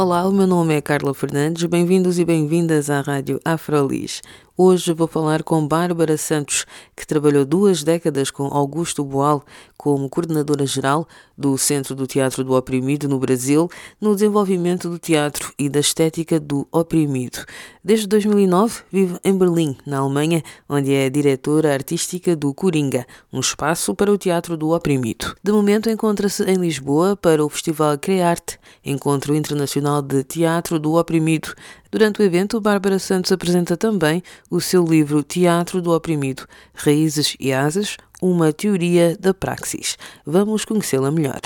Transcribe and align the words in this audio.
Olá, 0.00 0.28
o 0.28 0.32
meu 0.32 0.46
nome 0.46 0.76
é 0.76 0.80
Carla 0.80 1.12
Fernandes. 1.12 1.64
Bem-vindos 1.64 2.20
e 2.20 2.24
bem-vindas 2.24 2.88
à 2.88 3.00
Rádio 3.00 3.40
Afrolis. 3.44 4.22
Hoje 4.60 4.92
vou 4.92 5.06
falar 5.06 5.44
com 5.44 5.68
Bárbara 5.68 6.16
Santos, 6.16 6.66
que 6.96 7.06
trabalhou 7.06 7.44
duas 7.44 7.84
décadas 7.84 8.28
com 8.28 8.46
Augusto 8.46 9.04
Boal 9.04 9.44
como 9.76 10.10
coordenadora 10.10 10.66
geral 10.66 11.06
do 11.36 11.56
Centro 11.56 11.94
do 11.94 12.08
Teatro 12.08 12.42
do 12.42 12.56
Oprimido 12.56 13.08
no 13.08 13.20
Brasil, 13.20 13.70
no 14.00 14.14
desenvolvimento 14.14 14.90
do 14.90 14.98
teatro 14.98 15.52
e 15.56 15.68
da 15.68 15.78
estética 15.78 16.40
do 16.40 16.66
oprimido. 16.72 17.44
Desde 17.84 18.08
2009 18.08 18.82
vive 18.90 19.16
em 19.22 19.38
Berlim, 19.38 19.76
na 19.86 19.98
Alemanha, 19.98 20.42
onde 20.68 20.92
é 20.92 21.08
diretora 21.08 21.72
artística 21.72 22.34
do 22.34 22.52
Coringa, 22.52 23.06
um 23.32 23.38
espaço 23.38 23.94
para 23.94 24.10
o 24.10 24.18
teatro 24.18 24.56
do 24.56 24.70
oprimido. 24.70 25.36
De 25.40 25.52
momento 25.52 25.88
encontra-se 25.88 26.42
em 26.42 26.56
Lisboa 26.56 27.16
para 27.16 27.44
o 27.44 27.48
Festival 27.48 27.96
Crearte, 27.96 28.58
Encontro 28.84 29.36
Internacional 29.36 30.02
de 30.02 30.24
Teatro 30.24 30.80
do 30.80 30.96
Oprimido. 30.96 31.54
Durante 31.90 32.20
o 32.20 32.22
evento, 32.22 32.60
Bárbara 32.60 32.98
Santos 32.98 33.32
apresenta 33.32 33.74
também 33.74 34.22
o 34.50 34.60
seu 34.60 34.84
livro 34.84 35.22
Teatro 35.22 35.80
do 35.80 35.90
Oprimido, 35.94 36.46
Raízes 36.74 37.34
e 37.40 37.50
Asas, 37.50 37.96
uma 38.20 38.52
teoria 38.52 39.16
da 39.18 39.32
praxis. 39.32 39.96
Vamos 40.26 40.66
conhecê-la 40.66 41.10
melhor. 41.10 41.40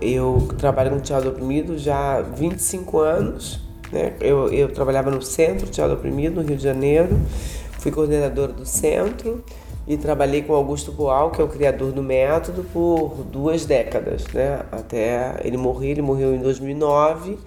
Eu 0.00 0.48
trabalho 0.58 0.90
com 0.90 1.00
teatro 1.00 1.30
oprimido 1.30 1.78
já 1.78 2.16
há 2.16 2.22
25 2.22 2.98
anos. 2.98 3.67
Né? 3.92 4.12
Eu, 4.20 4.52
eu 4.52 4.68
trabalhava 4.68 5.10
no 5.10 5.22
Centro 5.22 5.66
Teatro 5.66 5.94
Oprimido, 5.94 6.40
no 6.40 6.46
Rio 6.46 6.56
de 6.56 6.62
Janeiro. 6.62 7.18
Fui 7.78 7.92
coordenadora 7.92 8.52
do 8.52 8.66
centro 8.66 9.42
e 9.86 9.96
trabalhei 9.96 10.42
com 10.42 10.52
Augusto 10.52 10.92
Boal, 10.92 11.30
que 11.30 11.40
é 11.40 11.44
o 11.44 11.48
criador 11.48 11.92
do 11.92 12.02
método, 12.02 12.64
por 12.72 13.24
duas 13.30 13.64
décadas, 13.64 14.26
né? 14.34 14.60
Até 14.70 15.36
ele 15.42 15.56
morrer, 15.56 15.92
ele 15.92 16.02
morreu 16.02 16.34
em 16.34 16.38
2009. 16.40 17.38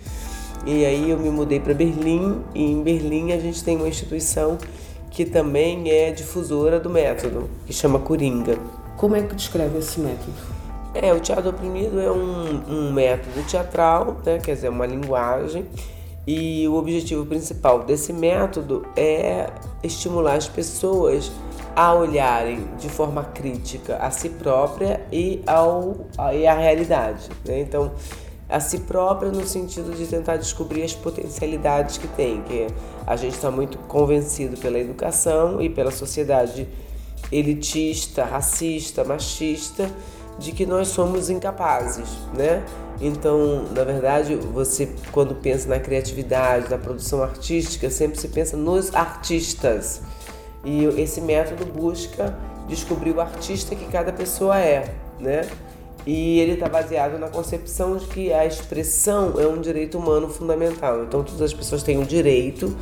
E 0.66 0.86
aí 0.86 1.09
eu 1.09 1.17
me 1.17 1.30
mudei 1.30 1.59
para 1.59 1.73
Berlim 1.73 2.42
e 2.56 2.64
em 2.64 2.81
Berlim 2.81 3.31
a 3.31 3.39
gente 3.39 3.64
tem 3.64 3.75
uma 3.75 3.88
instituição 3.88 4.58
que 5.09 5.25
também 5.25 5.92
é 5.92 6.12
difusora 6.12 6.80
do 6.80 6.89
método, 6.89 7.50
que 7.66 7.73
chama 7.73 8.00
Coringa. 8.00 8.58
Como 8.95 9.16
é 9.16 9.22
que 9.22 9.36
descreve 9.36 9.80
esse 9.80 10.00
método? 10.00 10.34
É, 10.94 11.14
o 11.14 11.19
teatro 11.19 11.50
oprimido 11.50 12.00
é 12.00 12.12
um, 12.12 12.64
um 12.67 12.94
método 12.94 13.44
teatral, 13.47 14.17
né? 14.25 14.39
quer 14.39 14.56
dizer, 14.56 14.69
uma 14.69 14.86
linguagem 14.86 15.66
e 16.26 16.68
o 16.68 16.76
objetivo 16.76 17.26
principal 17.26 17.84
desse 17.84 18.14
método 18.14 18.86
é 18.96 19.50
estimular 19.84 20.36
as 20.36 20.48
pessoas 20.48 21.32
a 21.76 21.94
olharem 21.94 22.68
de 22.78 22.90
forma 22.90 23.24
crítica 23.24 23.96
a 23.98 24.12
si 24.12 24.30
própria 24.30 25.02
e, 25.12 25.42
ao, 25.48 26.06
e 26.34 26.46
à 26.46 26.54
realidade. 26.54 27.30
Né? 27.46 27.62
Então, 27.62 27.92
a 28.50 28.60
si 28.60 28.80
própria 28.80 29.31
no 29.31 29.48
sentido 29.48 29.96
de 29.96 30.06
tentar 30.06 30.36
descobrir 30.36 30.84
as 30.84 30.94
potencialidades 30.94 31.98
que 31.98 32.08
tem, 32.10 32.42
que 32.42 32.68
a 33.08 33.16
gente 33.16 33.36
está 33.36 33.50
muito 33.50 33.78
convencido 33.80 34.58
pela 34.58 34.78
educação 34.78 35.62
e 35.62 35.70
pela 35.70 35.92
sociedade 35.92 36.68
elitista, 37.31 38.26
racista, 38.26 39.06
machista, 39.06 39.90
de 40.38 40.52
que 40.52 40.66
nós 40.66 40.90
somos 40.90 41.30
incapazes, 41.30 42.10
né? 42.34 42.64
Então, 43.01 43.66
na 43.75 43.84
verdade, 43.84 44.35
você 44.35 44.88
quando 45.12 45.34
pensa 45.34 45.67
na 45.67 45.79
criatividade, 45.79 46.69
na 46.69 46.78
produção 46.78 47.23
artística, 47.23 47.89
sempre 47.89 48.19
se 48.19 48.28
pensa 48.28 48.56
nos 48.56 48.94
artistas. 48.94 50.01
E 50.63 50.85
esse 51.01 51.19
método 51.19 51.66
busca 51.66 52.38
descobrir 52.67 53.12
o 53.12 53.19
artista 53.19 53.75
que 53.75 53.85
cada 53.85 54.13
pessoa 54.13 54.59
é, 54.59 54.94
né? 55.19 55.50
E 56.06 56.39
ele 56.39 56.53
está 56.53 56.69
baseado 56.69 57.17
na 57.17 57.28
concepção 57.28 57.97
de 57.97 58.06
que 58.06 58.31
a 58.31 58.45
expressão 58.45 59.39
é 59.39 59.47
um 59.47 59.59
direito 59.59 59.97
humano 59.97 60.29
fundamental. 60.29 61.03
Então, 61.03 61.23
todas 61.23 61.41
as 61.41 61.53
pessoas 61.53 61.81
têm 61.81 62.00
o 62.00 62.06
direito 62.06 62.75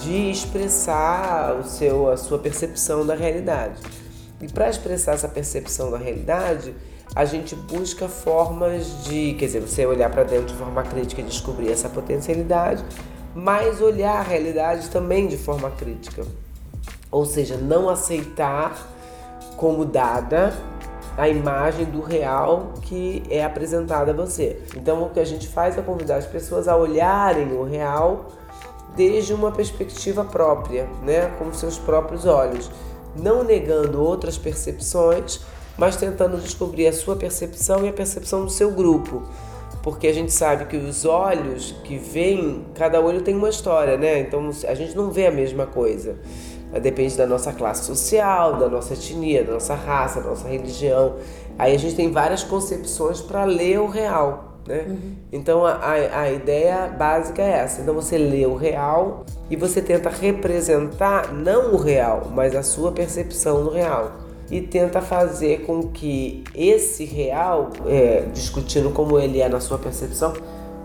de 0.00 0.30
expressar 0.30 1.56
o 1.60 1.64
seu, 1.64 2.10
a 2.10 2.16
sua 2.16 2.38
percepção 2.38 3.06
da 3.06 3.14
realidade. 3.14 3.80
E 4.40 4.48
para 4.48 4.68
expressar 4.68 5.12
essa 5.12 5.28
percepção 5.28 5.90
da 5.90 5.98
realidade, 5.98 6.74
a 7.14 7.24
gente 7.24 7.54
busca 7.54 8.08
formas 8.08 9.04
de, 9.04 9.34
quer 9.34 9.46
dizer, 9.46 9.60
você 9.60 9.84
olhar 9.84 10.10
para 10.10 10.22
dentro 10.22 10.46
de 10.46 10.54
forma 10.54 10.82
crítica 10.82 11.20
e 11.20 11.24
descobrir 11.24 11.70
essa 11.70 11.88
potencialidade, 11.88 12.84
mas 13.34 13.80
olhar 13.80 14.16
a 14.16 14.22
realidade 14.22 14.88
também 14.88 15.26
de 15.26 15.36
forma 15.36 15.70
crítica. 15.70 16.24
Ou 17.10 17.26
seja, 17.26 17.56
não 17.56 17.90
aceitar 17.90 18.88
como 19.56 19.84
dada 19.84 20.54
a 21.16 21.28
imagem 21.28 21.84
do 21.84 22.00
real 22.00 22.72
que 22.80 23.22
é 23.28 23.44
apresentada 23.44 24.12
a 24.12 24.14
você. 24.14 24.62
Então, 24.74 25.02
o 25.02 25.10
que 25.10 25.20
a 25.20 25.24
gente 25.24 25.46
faz 25.46 25.76
é 25.76 25.82
convidar 25.82 26.16
as 26.16 26.26
pessoas 26.26 26.66
a 26.66 26.76
olharem 26.76 27.52
o 27.52 27.64
real 27.64 28.26
desde 28.96 29.34
uma 29.34 29.52
perspectiva 29.52 30.24
própria, 30.24 30.88
né, 31.02 31.30
com 31.38 31.52
seus 31.52 31.78
próprios 31.78 32.26
olhos, 32.26 32.70
não 33.14 33.42
negando 33.42 34.02
outras 34.02 34.38
percepções, 34.38 35.40
mas 35.76 35.96
tentando 35.96 36.36
descobrir 36.38 36.86
a 36.86 36.92
sua 36.92 37.16
percepção 37.16 37.84
e 37.84 37.88
a 37.88 37.92
percepção 37.92 38.44
do 38.44 38.50
seu 38.50 38.70
grupo. 38.70 39.22
Porque 39.82 40.06
a 40.06 40.14
gente 40.14 40.32
sabe 40.32 40.66
que 40.66 40.76
os 40.76 41.04
olhos 41.04 41.74
que 41.82 41.98
veem, 41.98 42.64
cada 42.74 43.00
olho 43.00 43.22
tem 43.22 43.34
uma 43.34 43.48
história, 43.48 43.96
né? 43.96 44.20
Então 44.20 44.48
a 44.68 44.74
gente 44.74 44.96
não 44.96 45.10
vê 45.10 45.26
a 45.26 45.32
mesma 45.32 45.66
coisa. 45.66 46.16
Depende 46.80 47.16
da 47.16 47.26
nossa 47.26 47.52
classe 47.52 47.84
social, 47.84 48.56
da 48.56 48.68
nossa 48.68 48.94
etnia, 48.94 49.44
da 49.44 49.54
nossa 49.54 49.74
raça, 49.74 50.20
da 50.20 50.30
nossa 50.30 50.48
religião. 50.48 51.16
Aí 51.58 51.74
a 51.74 51.78
gente 51.78 51.96
tem 51.96 52.10
várias 52.10 52.44
concepções 52.44 53.20
para 53.20 53.44
ler 53.44 53.80
o 53.80 53.88
real. 53.88 54.52
Né? 54.66 54.84
Uhum. 54.86 55.14
Então 55.32 55.66
a, 55.66 55.90
a 55.90 56.30
ideia 56.30 56.86
básica 56.86 57.42
é 57.42 57.50
essa. 57.50 57.82
Então 57.82 57.92
você 57.92 58.16
lê 58.16 58.46
o 58.46 58.54
real 58.54 59.26
e 59.50 59.56
você 59.56 59.82
tenta 59.82 60.08
representar 60.08 61.32
não 61.34 61.74
o 61.74 61.76
real, 61.76 62.30
mas 62.32 62.54
a 62.54 62.62
sua 62.62 62.92
percepção 62.92 63.64
do 63.64 63.70
real 63.70 64.21
e 64.52 64.60
tenta 64.60 65.00
fazer 65.00 65.62
com 65.62 65.88
que 65.88 66.44
esse 66.54 67.06
real, 67.06 67.70
é, 67.86 68.26
discutindo 68.34 68.90
como 68.90 69.18
ele 69.18 69.40
é 69.40 69.48
na 69.48 69.60
sua 69.60 69.78
percepção, 69.78 70.34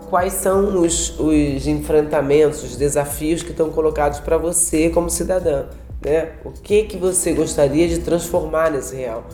quais 0.08 0.32
são 0.32 0.80
os, 0.80 1.20
os 1.20 1.66
enfrentamentos, 1.66 2.64
os 2.64 2.76
desafios 2.76 3.42
que 3.42 3.50
estão 3.50 3.68
colocados 3.68 4.20
para 4.20 4.38
você 4.38 4.88
como 4.88 5.10
cidadã, 5.10 5.66
né? 6.02 6.30
O 6.46 6.50
que 6.50 6.84
que 6.84 6.96
você 6.96 7.34
gostaria 7.34 7.86
de 7.86 7.98
transformar 7.98 8.70
nesse 8.70 8.96
real? 8.96 9.24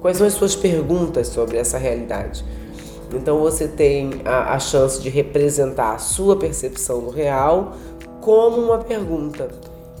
Quais 0.00 0.16
são 0.16 0.26
as 0.26 0.32
suas 0.32 0.56
perguntas 0.56 1.28
sobre 1.28 1.58
essa 1.58 1.76
realidade? 1.76 2.42
Então 3.12 3.40
você 3.40 3.68
tem 3.68 4.22
a, 4.24 4.54
a 4.54 4.58
chance 4.58 5.02
de 5.02 5.10
representar 5.10 5.96
a 5.96 5.98
sua 5.98 6.34
percepção 6.34 7.00
do 7.00 7.10
real 7.10 7.74
como 8.22 8.56
uma 8.56 8.78
pergunta. 8.78 9.50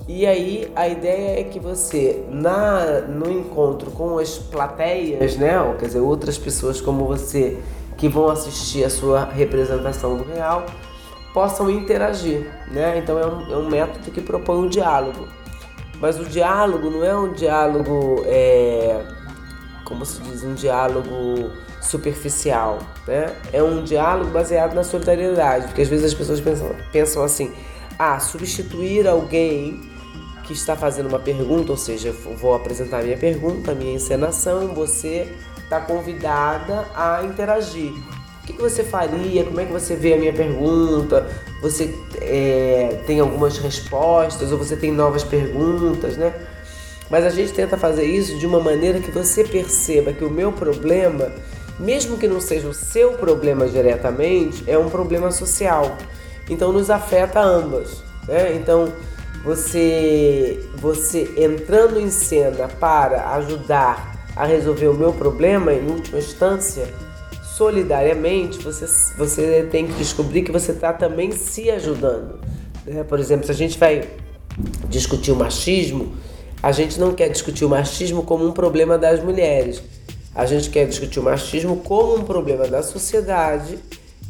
E 0.08 0.26
aí 0.26 0.70
a 0.74 0.88
ideia 0.88 1.40
é 1.40 1.44
que 1.44 1.60
você, 1.60 2.24
na, 2.28 3.00
no 3.02 3.30
encontro 3.30 3.90
com 3.92 4.18
as 4.18 4.36
plateias, 4.36 5.36
né, 5.36 5.60
ou, 5.60 5.74
quer 5.74 5.86
dizer, 5.86 6.00
outras 6.00 6.36
pessoas 6.36 6.80
como 6.80 7.06
você 7.06 7.58
que 7.96 8.08
vão 8.08 8.28
assistir 8.28 8.84
a 8.84 8.90
sua 8.90 9.24
representação 9.24 10.16
do 10.16 10.24
real, 10.24 10.66
possam 11.32 11.70
interagir. 11.70 12.50
Né? 12.68 12.98
Então 12.98 13.18
é 13.18 13.26
um, 13.26 13.52
é 13.52 13.56
um 13.56 13.68
método 13.68 14.10
que 14.10 14.20
propõe 14.20 14.58
um 14.58 14.68
diálogo. 14.68 15.28
Mas 16.00 16.18
o 16.18 16.24
diálogo 16.24 16.90
não 16.90 17.04
é 17.04 17.16
um 17.16 17.32
diálogo, 17.32 18.24
é, 18.26 19.04
como 19.84 20.04
se 20.04 20.20
diz, 20.22 20.42
um 20.42 20.54
diálogo 20.54 21.52
superficial. 21.80 22.80
Né? 23.06 23.32
É 23.52 23.62
um 23.62 23.84
diálogo 23.84 24.32
baseado 24.32 24.74
na 24.74 24.82
solidariedade, 24.82 25.66
porque 25.66 25.82
às 25.82 25.88
vezes 25.88 26.06
as 26.06 26.14
pessoas 26.14 26.40
pensam, 26.40 26.74
pensam 26.90 27.22
assim, 27.22 27.52
ah, 27.96 28.18
substituir 28.18 29.06
alguém 29.06 29.91
que 30.44 30.52
está 30.52 30.76
fazendo 30.76 31.08
uma 31.08 31.18
pergunta, 31.18 31.72
ou 31.72 31.78
seja, 31.78 32.12
vou 32.12 32.54
apresentar 32.54 33.02
minha 33.02 33.16
pergunta, 33.16 33.74
minha 33.74 33.94
encenação, 33.94 34.68
você 34.68 35.28
está 35.58 35.80
convidada 35.80 36.86
a 36.94 37.22
interagir. 37.24 37.92
O 38.42 38.46
que, 38.46 38.54
que, 38.54 38.60
você 38.60 38.82
faria? 38.82 39.44
Como 39.44 39.60
é 39.60 39.64
que 39.64 39.72
você 39.72 39.94
vê 39.94 40.14
a 40.14 40.18
minha 40.18 40.32
pergunta? 40.32 41.30
você 41.62 41.94
é, 42.20 43.00
tem 43.06 43.20
algumas 43.20 43.56
respostas 43.56 44.50
ou 44.50 44.58
você 44.58 44.74
tem 44.74 44.90
novas 44.90 45.22
perguntas, 45.22 46.16
né? 46.16 46.34
Mas 47.08 47.24
a 47.24 47.30
gente 47.30 47.52
tenta 47.52 47.78
fazer 47.78 48.04
isso 48.04 48.36
de 48.36 48.46
uma 48.46 48.58
maneira 48.58 48.98
que 48.98 49.12
você 49.12 49.44
perceba 49.44 50.12
que 50.12 50.24
o 50.24 50.30
meu 50.30 50.50
problema, 50.50 51.30
mesmo 51.78 52.18
que 52.18 52.26
não 52.26 52.40
seja 52.40 52.68
o 52.68 52.74
seu 52.74 53.12
problema 53.12 53.68
diretamente, 53.68 54.64
é 54.66 54.76
um 54.76 54.90
problema 54.90 55.30
social. 55.30 55.96
Então 56.50 56.72
nos 56.72 56.90
afeta 56.90 57.40
ambas. 57.40 58.02
Né? 58.26 58.56
Então 58.56 58.92
você, 59.44 60.64
você 60.76 61.32
entrando 61.36 62.00
em 62.00 62.10
cena 62.10 62.68
para 62.68 63.30
ajudar 63.34 64.26
a 64.36 64.44
resolver 64.44 64.88
o 64.88 64.94
meu 64.94 65.12
problema, 65.12 65.72
em 65.72 65.86
última 65.86 66.18
instância, 66.18 66.88
solidariamente, 67.56 68.58
você, 68.58 68.86
você 69.16 69.68
tem 69.70 69.86
que 69.86 69.92
descobrir 69.94 70.42
que 70.42 70.52
você 70.52 70.72
está 70.72 70.92
também 70.92 71.32
se 71.32 71.70
ajudando. 71.70 72.40
Né? 72.86 73.04
Por 73.04 73.18
exemplo, 73.18 73.44
se 73.46 73.52
a 73.52 73.54
gente 73.54 73.78
vai 73.78 74.08
discutir 74.88 75.32
o 75.32 75.36
machismo, 75.36 76.14
a 76.62 76.72
gente 76.72 76.98
não 76.98 77.12
quer 77.12 77.28
discutir 77.28 77.64
o 77.64 77.68
machismo 77.68 78.22
como 78.22 78.46
um 78.46 78.52
problema 78.52 78.96
das 78.96 79.22
mulheres. 79.22 79.82
A 80.34 80.46
gente 80.46 80.70
quer 80.70 80.86
discutir 80.86 81.18
o 81.18 81.22
machismo 81.22 81.76
como 81.78 82.16
um 82.16 82.24
problema 82.24 82.66
da 82.66 82.82
sociedade 82.82 83.78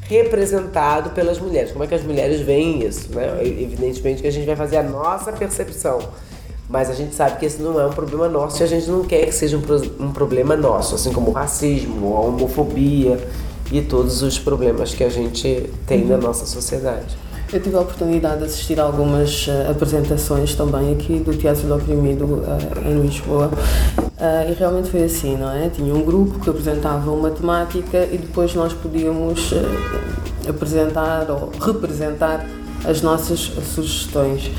representado 0.02 1.10
pelas 1.10 1.38
mulheres. 1.38 1.72
Como 1.72 1.84
é 1.84 1.86
que 1.86 1.94
as 1.94 2.02
mulheres 2.02 2.40
veem 2.40 2.84
isso? 2.84 3.14
Né? 3.14 3.40
Evidentemente 3.42 4.22
que 4.22 4.28
a 4.28 4.32
gente 4.32 4.46
vai 4.46 4.56
fazer 4.56 4.76
a 4.76 4.82
nossa 4.82 5.32
percepção. 5.32 6.00
Mas 6.68 6.88
a 6.88 6.94
gente 6.94 7.14
sabe 7.14 7.38
que 7.38 7.46
esse 7.46 7.60
não 7.60 7.78
é 7.80 7.86
um 7.86 7.92
problema 7.92 8.28
nosso 8.28 8.62
e 8.62 8.64
a 8.64 8.66
gente 8.66 8.88
não 8.88 9.04
quer 9.04 9.26
que 9.26 9.32
seja 9.32 9.56
um, 9.56 10.04
um 10.04 10.12
problema 10.12 10.56
nosso, 10.56 10.94
assim 10.94 11.12
como 11.12 11.30
o 11.30 11.32
racismo, 11.32 12.16
a 12.16 12.20
homofobia 12.20 13.18
e 13.70 13.82
todos 13.82 14.22
os 14.22 14.38
problemas 14.38 14.94
que 14.94 15.04
a 15.04 15.08
gente 15.08 15.70
tem 15.86 16.04
na 16.04 16.16
nossa 16.16 16.46
sociedade. 16.46 17.16
Eu 17.52 17.60
tive 17.60 17.76
a 17.76 17.80
oportunidade 17.80 18.38
de 18.38 18.44
assistir 18.46 18.80
a 18.80 18.84
algumas 18.84 19.46
uh, 19.46 19.70
apresentações 19.70 20.54
também 20.54 20.94
aqui 20.94 21.18
do 21.18 21.36
Teatro 21.36 21.66
do 21.66 21.74
Oprimido 21.74 22.24
uh, 22.24 22.88
em 22.88 22.98
Lisboa 23.02 23.50
uh, 23.52 24.50
e 24.50 24.54
realmente 24.54 24.88
foi 24.88 25.04
assim, 25.04 25.36
não 25.36 25.50
é? 25.52 25.68
Tinha 25.68 25.94
um 25.94 26.02
grupo 26.02 26.40
que 26.40 26.48
apresentava 26.48 27.10
uma 27.10 27.30
temática 27.30 28.08
e 28.10 28.16
depois 28.16 28.54
nós 28.54 28.72
podíamos 28.72 29.52
apresentar 30.48 31.30
ou 31.30 31.52
representar 31.60 32.46
as 32.86 33.02
nossas 33.02 33.52
sugestões. 33.74 34.50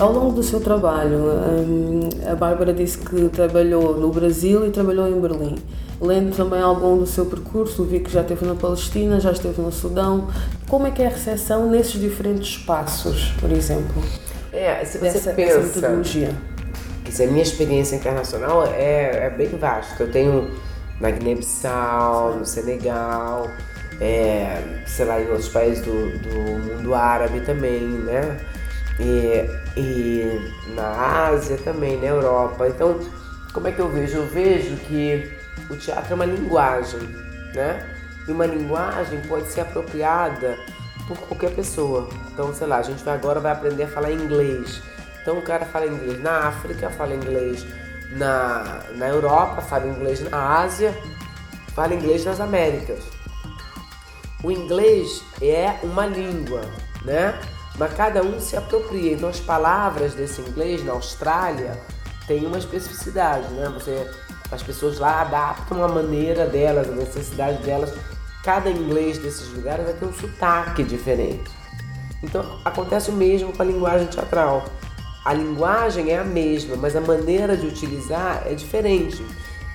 Ao 0.00 0.12
longo 0.12 0.36
do 0.36 0.42
seu 0.44 0.60
trabalho, 0.60 1.18
um, 1.18 2.08
a 2.30 2.36
Bárbara 2.36 2.72
disse 2.72 2.96
que 2.96 3.28
trabalhou 3.28 3.98
no 3.98 4.10
Brasil 4.10 4.64
e 4.64 4.70
trabalhou 4.70 5.08
em 5.08 5.20
Berlim. 5.20 5.56
Lendo 6.04 6.36
também 6.36 6.60
algum 6.60 6.98
do 6.98 7.06
seu 7.06 7.26
percurso, 7.26 7.84
vi 7.84 8.00
que 8.00 8.10
já 8.10 8.20
esteve 8.20 8.44
na 8.44 8.54
Palestina, 8.54 9.18
já 9.20 9.32
esteve 9.32 9.60
no 9.60 9.72
Sudão. 9.72 10.28
Como 10.68 10.86
é 10.86 10.90
que 10.90 11.02
é 11.02 11.06
a 11.06 11.10
recepção 11.10 11.70
nesses 11.70 12.00
diferentes 12.00 12.58
espaços, 12.58 13.32
por 13.40 13.50
exemplo? 13.50 14.02
É, 14.52 14.84
se 14.84 14.98
você 14.98 15.04
dessa, 15.04 15.32
pensa 15.32 15.60
dessa 15.60 15.80
metodologia? 15.80 16.34
que 17.04 17.22
a 17.22 17.26
minha 17.26 17.42
experiência 17.42 17.96
internacional 17.96 18.66
é, 18.66 19.26
é 19.26 19.30
bem 19.30 19.48
vasta. 19.48 20.02
Eu 20.02 20.10
tenho 20.10 20.50
na 21.00 21.10
Guiné-Bissau, 21.10 22.36
no 22.38 22.46
Senegal, 22.46 23.48
é, 24.00 24.62
sei 24.86 25.04
lá, 25.04 25.20
em 25.20 25.28
outros 25.28 25.48
países 25.48 25.84
do, 25.84 26.18
do 26.18 26.74
mundo 26.74 26.94
árabe 26.94 27.40
também, 27.40 27.80
né? 27.80 28.38
e, 28.98 29.48
e 29.76 30.52
na 30.74 31.26
Ásia 31.28 31.56
também, 31.58 31.98
na 31.98 32.06
Europa. 32.06 32.68
Então, 32.68 32.98
como 33.52 33.68
é 33.68 33.72
que 33.72 33.80
eu 33.80 33.88
vejo? 33.88 34.18
Eu 34.18 34.26
vejo 34.26 34.76
que 34.76 35.32
o 35.70 35.76
teatro 35.76 36.12
é 36.12 36.14
uma 36.14 36.24
linguagem, 36.24 37.00
né? 37.54 37.84
E 38.26 38.32
uma 38.32 38.46
linguagem 38.46 39.20
pode 39.22 39.48
ser 39.48 39.62
apropriada 39.62 40.58
por 41.06 41.18
qualquer 41.18 41.54
pessoa. 41.54 42.08
Então, 42.32 42.54
sei 42.54 42.66
lá, 42.66 42.78
a 42.78 42.82
gente 42.82 43.06
agora 43.08 43.40
vai 43.40 43.52
aprender 43.52 43.84
a 43.84 43.88
falar 43.88 44.10
inglês. 44.12 44.82
Então 45.20 45.38
o 45.38 45.42
cara 45.42 45.64
fala 45.64 45.86
inglês 45.86 46.22
na 46.22 46.48
África, 46.48 46.90
fala 46.90 47.14
inglês 47.14 47.66
na, 48.12 48.82
na 48.94 49.08
Europa, 49.08 49.62
fala 49.62 49.86
inglês 49.86 50.20
na 50.20 50.60
Ásia, 50.60 50.94
fala 51.74 51.94
inglês 51.94 52.24
nas 52.24 52.40
Américas. 52.40 53.00
O 54.42 54.50
inglês 54.50 55.22
é 55.40 55.78
uma 55.82 56.06
língua, 56.06 56.60
né? 57.04 57.38
mas 57.76 57.92
cada 57.94 58.22
um 58.22 58.40
se 58.40 58.56
apropria. 58.56 59.12
Então 59.12 59.28
as 59.28 59.40
palavras 59.40 60.14
desse 60.14 60.40
inglês 60.40 60.84
na 60.84 60.92
Austrália 60.92 61.78
têm 62.26 62.46
uma 62.46 62.58
especificidade, 62.58 63.48
né? 63.54 63.68
Você, 63.74 64.10
as 64.50 64.62
pessoas 64.62 64.98
lá 64.98 65.22
adaptam 65.22 65.82
a 65.82 65.88
maneira 65.88 66.46
delas, 66.46 66.88
a 66.88 66.92
necessidade 66.92 67.62
delas. 67.62 67.92
Cada 68.42 68.70
inglês 68.70 69.18
desses 69.18 69.48
lugares 69.52 69.84
vai 69.84 69.94
ter 69.94 70.04
um 70.04 70.12
sotaque 70.12 70.82
diferente. 70.82 71.50
Então 72.22 72.58
acontece 72.64 73.10
o 73.10 73.12
mesmo 73.12 73.52
com 73.52 73.62
a 73.62 73.64
linguagem 73.64 74.06
teatral. 74.06 74.64
A 75.24 75.32
linguagem 75.32 76.10
é 76.10 76.18
a 76.18 76.24
mesma, 76.24 76.76
mas 76.76 76.94
a 76.94 77.00
maneira 77.00 77.56
de 77.56 77.66
utilizar 77.66 78.42
é 78.46 78.54
diferente, 78.54 79.24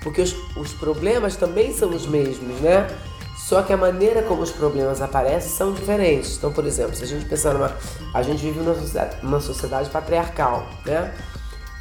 porque 0.03 0.21
os, 0.21 0.35
os 0.55 0.73
problemas 0.73 1.35
também 1.35 1.73
são 1.73 1.89
os 1.89 2.05
mesmos, 2.05 2.59
né? 2.61 2.87
Só 3.35 3.63
que 3.63 3.73
a 3.73 3.77
maneira 3.77 4.21
como 4.21 4.43
os 4.43 4.51
problemas 4.51 5.01
aparecem 5.01 5.49
são 5.49 5.73
diferentes. 5.73 6.37
Então, 6.37 6.53
por 6.53 6.65
exemplo, 6.67 6.95
se 6.95 7.03
a 7.03 7.07
gente 7.07 7.25
pensar 7.25 7.53
numa. 7.55 7.75
A 8.13 8.21
gente 8.21 8.43
vive 8.43 8.59
numa 8.59 8.75
sociedade, 8.75 9.17
numa 9.23 9.39
sociedade 9.39 9.89
patriarcal, 9.89 10.67
né? 10.85 11.11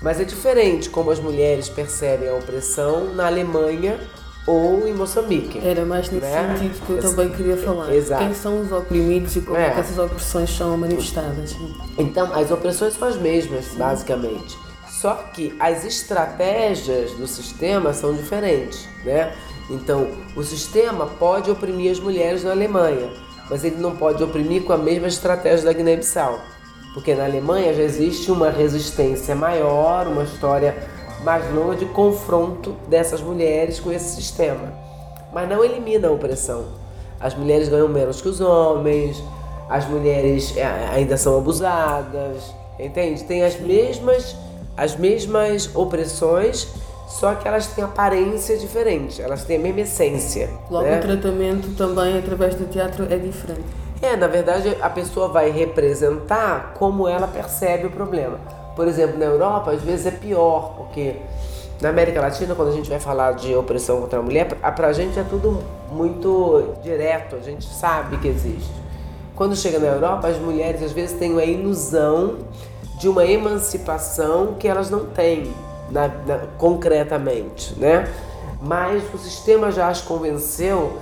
Mas 0.00 0.20
é 0.20 0.24
diferente 0.24 0.88
como 0.88 1.10
as 1.10 1.18
mulheres 1.18 1.68
percebem 1.68 2.28
a 2.28 2.34
opressão 2.34 3.14
na 3.14 3.26
Alemanha 3.26 3.98
ou 4.46 4.88
em 4.88 4.94
Moçambique. 4.94 5.60
Era 5.62 5.84
mais 5.84 6.10
nesse 6.10 6.24
né? 6.24 6.56
sentido 6.56 6.86
que 6.86 6.92
eu 6.92 7.00
também 7.00 7.28
queria 7.30 7.56
falar. 7.56 7.94
Exato. 7.94 8.24
Quem 8.24 8.34
são 8.34 8.60
os 8.62 8.72
oprimidos 8.72 9.36
e 9.36 9.40
como 9.42 9.58
é. 9.58 9.70
que 9.70 9.80
essas 9.80 9.98
opressões 9.98 10.56
são 10.56 10.76
manifestadas. 10.76 11.54
Então, 11.98 12.32
as 12.32 12.50
opressões 12.50 12.94
são 12.94 13.08
as 13.08 13.16
mesmas, 13.16 13.66
Sim. 13.66 13.78
basicamente. 13.78 14.58
Só 14.88 15.14
que 15.14 15.54
as 15.60 15.84
estratégias 15.84 17.12
do 17.12 17.26
sistema 17.26 17.92
são 17.92 18.14
diferentes, 18.14 18.88
né? 19.04 19.34
Então, 19.70 20.10
o 20.34 20.42
sistema 20.42 21.06
pode 21.06 21.50
oprimir 21.50 21.92
as 21.92 22.00
mulheres 22.00 22.42
na 22.42 22.52
Alemanha, 22.52 23.10
mas 23.50 23.64
ele 23.64 23.76
não 23.76 23.94
pode 23.94 24.22
oprimir 24.24 24.64
com 24.64 24.72
a 24.72 24.78
mesma 24.78 25.06
estratégia 25.06 25.66
da 25.66 25.72
Guiné-Bissau. 25.72 26.40
Porque 26.98 27.14
na 27.14 27.26
Alemanha 27.26 27.72
já 27.72 27.84
existe 27.84 28.28
uma 28.28 28.50
resistência 28.50 29.32
maior, 29.32 30.08
uma 30.08 30.24
história 30.24 30.74
mais 31.22 31.48
longa 31.54 31.76
de 31.76 31.86
confronto 31.86 32.74
dessas 32.88 33.20
mulheres 33.20 33.78
com 33.78 33.92
esse 33.92 34.16
sistema. 34.16 34.72
Mas 35.32 35.48
não 35.48 35.64
elimina 35.64 36.08
a 36.08 36.10
opressão. 36.10 36.64
As 37.20 37.36
mulheres 37.36 37.68
ganham 37.68 37.86
menos 37.86 38.20
que 38.20 38.28
os 38.28 38.40
homens, 38.40 39.22
as 39.70 39.88
mulheres 39.88 40.56
é, 40.56 40.64
ainda 40.92 41.16
são 41.16 41.38
abusadas, 41.38 42.52
entende? 42.80 43.22
Tem 43.22 43.44
as 43.44 43.60
mesmas, 43.60 44.34
as 44.76 44.96
mesmas 44.96 45.70
opressões 45.76 46.66
só 47.06 47.36
que 47.36 47.46
elas 47.46 47.68
têm 47.68 47.84
aparência 47.84 48.56
diferente, 48.58 49.22
elas 49.22 49.44
têm 49.44 49.56
a 49.56 49.60
mesma 49.60 49.82
essência. 49.82 50.50
Logo, 50.68 50.84
né? 50.84 50.98
o 50.98 51.00
tratamento 51.00 51.76
também 51.76 52.18
através 52.18 52.56
do 52.56 52.66
teatro 52.66 53.06
é 53.08 53.16
diferente. 53.16 53.87
É, 54.00 54.16
na 54.16 54.28
verdade, 54.28 54.76
a 54.80 54.88
pessoa 54.88 55.28
vai 55.28 55.50
representar 55.50 56.74
como 56.78 57.08
ela 57.08 57.26
percebe 57.26 57.86
o 57.86 57.90
problema. 57.90 58.38
Por 58.76 58.86
exemplo, 58.86 59.18
na 59.18 59.24
Europa, 59.24 59.72
às 59.72 59.82
vezes 59.82 60.06
é 60.06 60.10
pior, 60.12 60.74
porque 60.76 61.16
na 61.80 61.88
América 61.88 62.20
Latina, 62.20 62.54
quando 62.54 62.68
a 62.68 62.72
gente 62.72 62.88
vai 62.88 63.00
falar 63.00 63.32
de 63.32 63.54
opressão 63.56 64.00
contra 64.00 64.20
a 64.20 64.22
mulher, 64.22 64.46
pra 64.46 64.92
gente 64.92 65.18
é 65.18 65.24
tudo 65.24 65.62
muito 65.90 66.74
direto, 66.82 67.34
a 67.36 67.40
gente 67.40 67.64
sabe 67.66 68.18
que 68.18 68.28
existe. 68.28 68.70
Quando 69.34 69.56
chega 69.56 69.80
na 69.80 69.86
Europa, 69.86 70.28
as 70.28 70.38
mulheres 70.38 70.82
às 70.82 70.92
vezes 70.92 71.18
têm 71.18 71.38
a 71.38 71.44
ilusão 71.44 72.38
de 72.98 73.08
uma 73.08 73.24
emancipação 73.24 74.54
que 74.58 74.66
elas 74.66 74.90
não 74.90 75.06
têm 75.06 75.52
na, 75.90 76.08
na, 76.08 76.38
concretamente, 76.56 77.78
né? 77.78 78.12
Mas 78.60 79.02
o 79.14 79.18
sistema 79.18 79.70
já 79.70 79.88
as 79.88 80.00
convenceu 80.00 80.98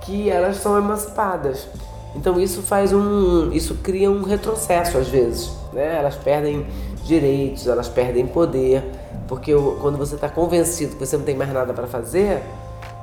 que 0.00 0.28
elas 0.28 0.56
são 0.56 0.76
emancipadas. 0.76 1.68
Então 2.16 2.40
isso 2.40 2.62
faz 2.62 2.92
um, 2.92 3.52
isso 3.52 3.74
cria 3.82 4.10
um 4.10 4.22
retrocesso 4.22 4.96
às 4.96 5.08
vezes, 5.08 5.52
né? 5.72 5.98
Elas 5.98 6.16
perdem 6.16 6.66
direitos, 7.04 7.66
elas 7.68 7.88
perdem 7.88 8.26
poder, 8.26 8.82
porque 9.28 9.52
quando 9.80 9.98
você 9.98 10.14
está 10.14 10.28
convencido 10.28 10.96
que 10.96 11.06
você 11.06 11.16
não 11.16 11.24
tem 11.24 11.36
mais 11.36 11.52
nada 11.52 11.74
para 11.74 11.86
fazer, 11.86 12.42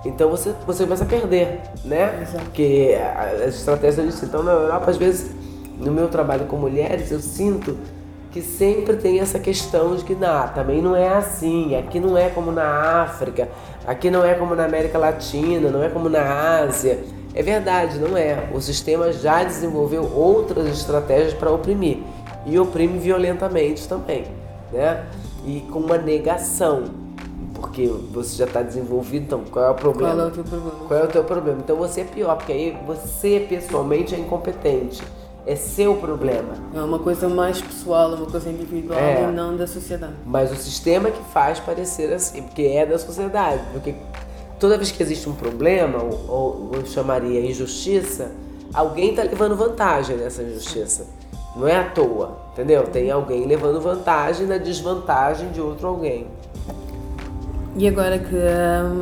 então 0.04 0.30
você, 0.30 0.54
você 0.66 0.84
começa 0.84 1.04
a 1.04 1.08
perder, 1.08 1.62
né? 1.86 2.24
Exato. 2.24 2.44
Porque 2.46 2.98
as 3.40 3.56
estratégias 3.56 4.06
disso. 4.08 4.26
Então 4.26 4.42
na 4.42 4.52
Europa 4.52 4.90
às 4.90 4.98
vezes 4.98 5.32
no 5.78 5.92
meu 5.92 6.08
trabalho 6.08 6.46
com 6.46 6.58
mulheres 6.58 7.12
eu 7.12 7.20
sinto 7.20 7.78
que 8.32 8.42
sempre 8.42 8.96
tem 8.96 9.20
essa 9.20 9.38
questão 9.38 9.96
de 9.96 10.04
que 10.04 10.16
não, 10.16 10.48
também 10.50 10.82
não 10.82 10.96
é 10.96 11.08
assim, 11.10 11.76
aqui 11.76 12.00
não 12.00 12.18
é 12.18 12.30
como 12.30 12.52
na 12.52 13.04
África, 13.04 13.48
aqui 13.86 14.10
não 14.10 14.26
é 14.26 14.34
como 14.34 14.56
na 14.56 14.66
América 14.66 14.98
Latina, 14.98 15.70
não 15.70 15.84
é 15.84 15.90
como 15.90 16.10
na 16.10 16.62
Ásia. 16.64 16.98
É 17.36 17.42
verdade, 17.42 18.00
não 18.00 18.16
é. 18.16 18.50
O 18.54 18.62
sistema 18.62 19.12
já 19.12 19.44
desenvolveu 19.44 20.04
outras 20.14 20.68
estratégias 20.68 21.34
para 21.34 21.52
oprimir 21.52 22.00
e 22.46 22.60
oprime 22.60 23.00
violentamente 23.00 23.88
também, 23.88 24.26
né? 24.72 25.06
E 25.46 25.62
com 25.72 25.80
uma 25.80 25.98
negação, 25.98 26.84
porque 27.56 27.88
você 28.12 28.36
já 28.36 28.46
está 28.46 28.62
desenvolvido, 28.62 29.24
então 29.24 29.44
qual 29.52 29.66
é 29.66 29.70
o 29.72 29.76
problema? 29.76 30.14
Qual 30.16 30.26
é 30.26 30.28
o 30.28 30.32
teu 30.32 30.44
problema? 30.44 30.88
Qual 30.88 31.00
é 31.00 31.04
o 31.04 31.08
teu 31.08 31.24
problema? 31.24 31.60
Então 31.64 31.76
você 31.76 32.02
é 32.02 32.04
pior, 32.04 32.36
porque 32.38 32.52
aí 32.52 32.78
você 32.86 33.46
pessoalmente 33.50 34.14
é 34.14 34.20
incompetente 34.20 35.04
é 35.46 35.56
seu 35.56 35.96
problema. 35.96 36.54
É 36.74 36.82
uma 36.82 37.00
coisa 37.00 37.28
mais 37.28 37.62
pessoal, 37.62 38.14
uma 38.14 38.26
coisa 38.26 38.50
individual 38.50 39.00
é. 39.00 39.24
e 39.24 39.32
não 39.32 39.58
da 39.58 39.68
sociedade. 39.68 40.14
Mas 40.26 40.52
o 40.52 40.56
sistema 40.56 41.12
que 41.12 41.22
faz 41.32 41.60
parecer 41.60 42.14
assim, 42.14 42.44
porque 42.44 42.64
é 42.64 42.86
da 42.86 42.98
sociedade. 42.98 43.62
Porque 43.74 43.94
toda 44.64 44.78
vez 44.78 44.94
que 44.94 45.04
existe 45.04 45.28
um 45.28 45.34
problema, 45.34 46.02
ou, 46.02 46.30
ou 46.30 46.72
eu 46.76 46.86
chamaria 46.86 47.42
injustiça, 47.42 48.32
alguém 48.74 49.10
está 49.10 49.22
levando 49.22 49.58
vantagem 49.58 50.16
nessa 50.16 50.42
injustiça. 50.42 51.06
Não 51.54 51.68
é 51.68 51.76
à 51.76 51.90
toa, 51.90 52.38
entendeu? 52.54 52.84
Tem 52.84 53.12
alguém 53.12 53.46
levando 53.46 53.82
vantagem 53.82 54.48
na 54.48 54.58
desvantagem 54.58 55.52
de 55.52 55.60
outro 55.60 55.86
alguém. 55.86 56.28
E 57.76 57.86
agora 57.90 58.18
que 58.18 58.38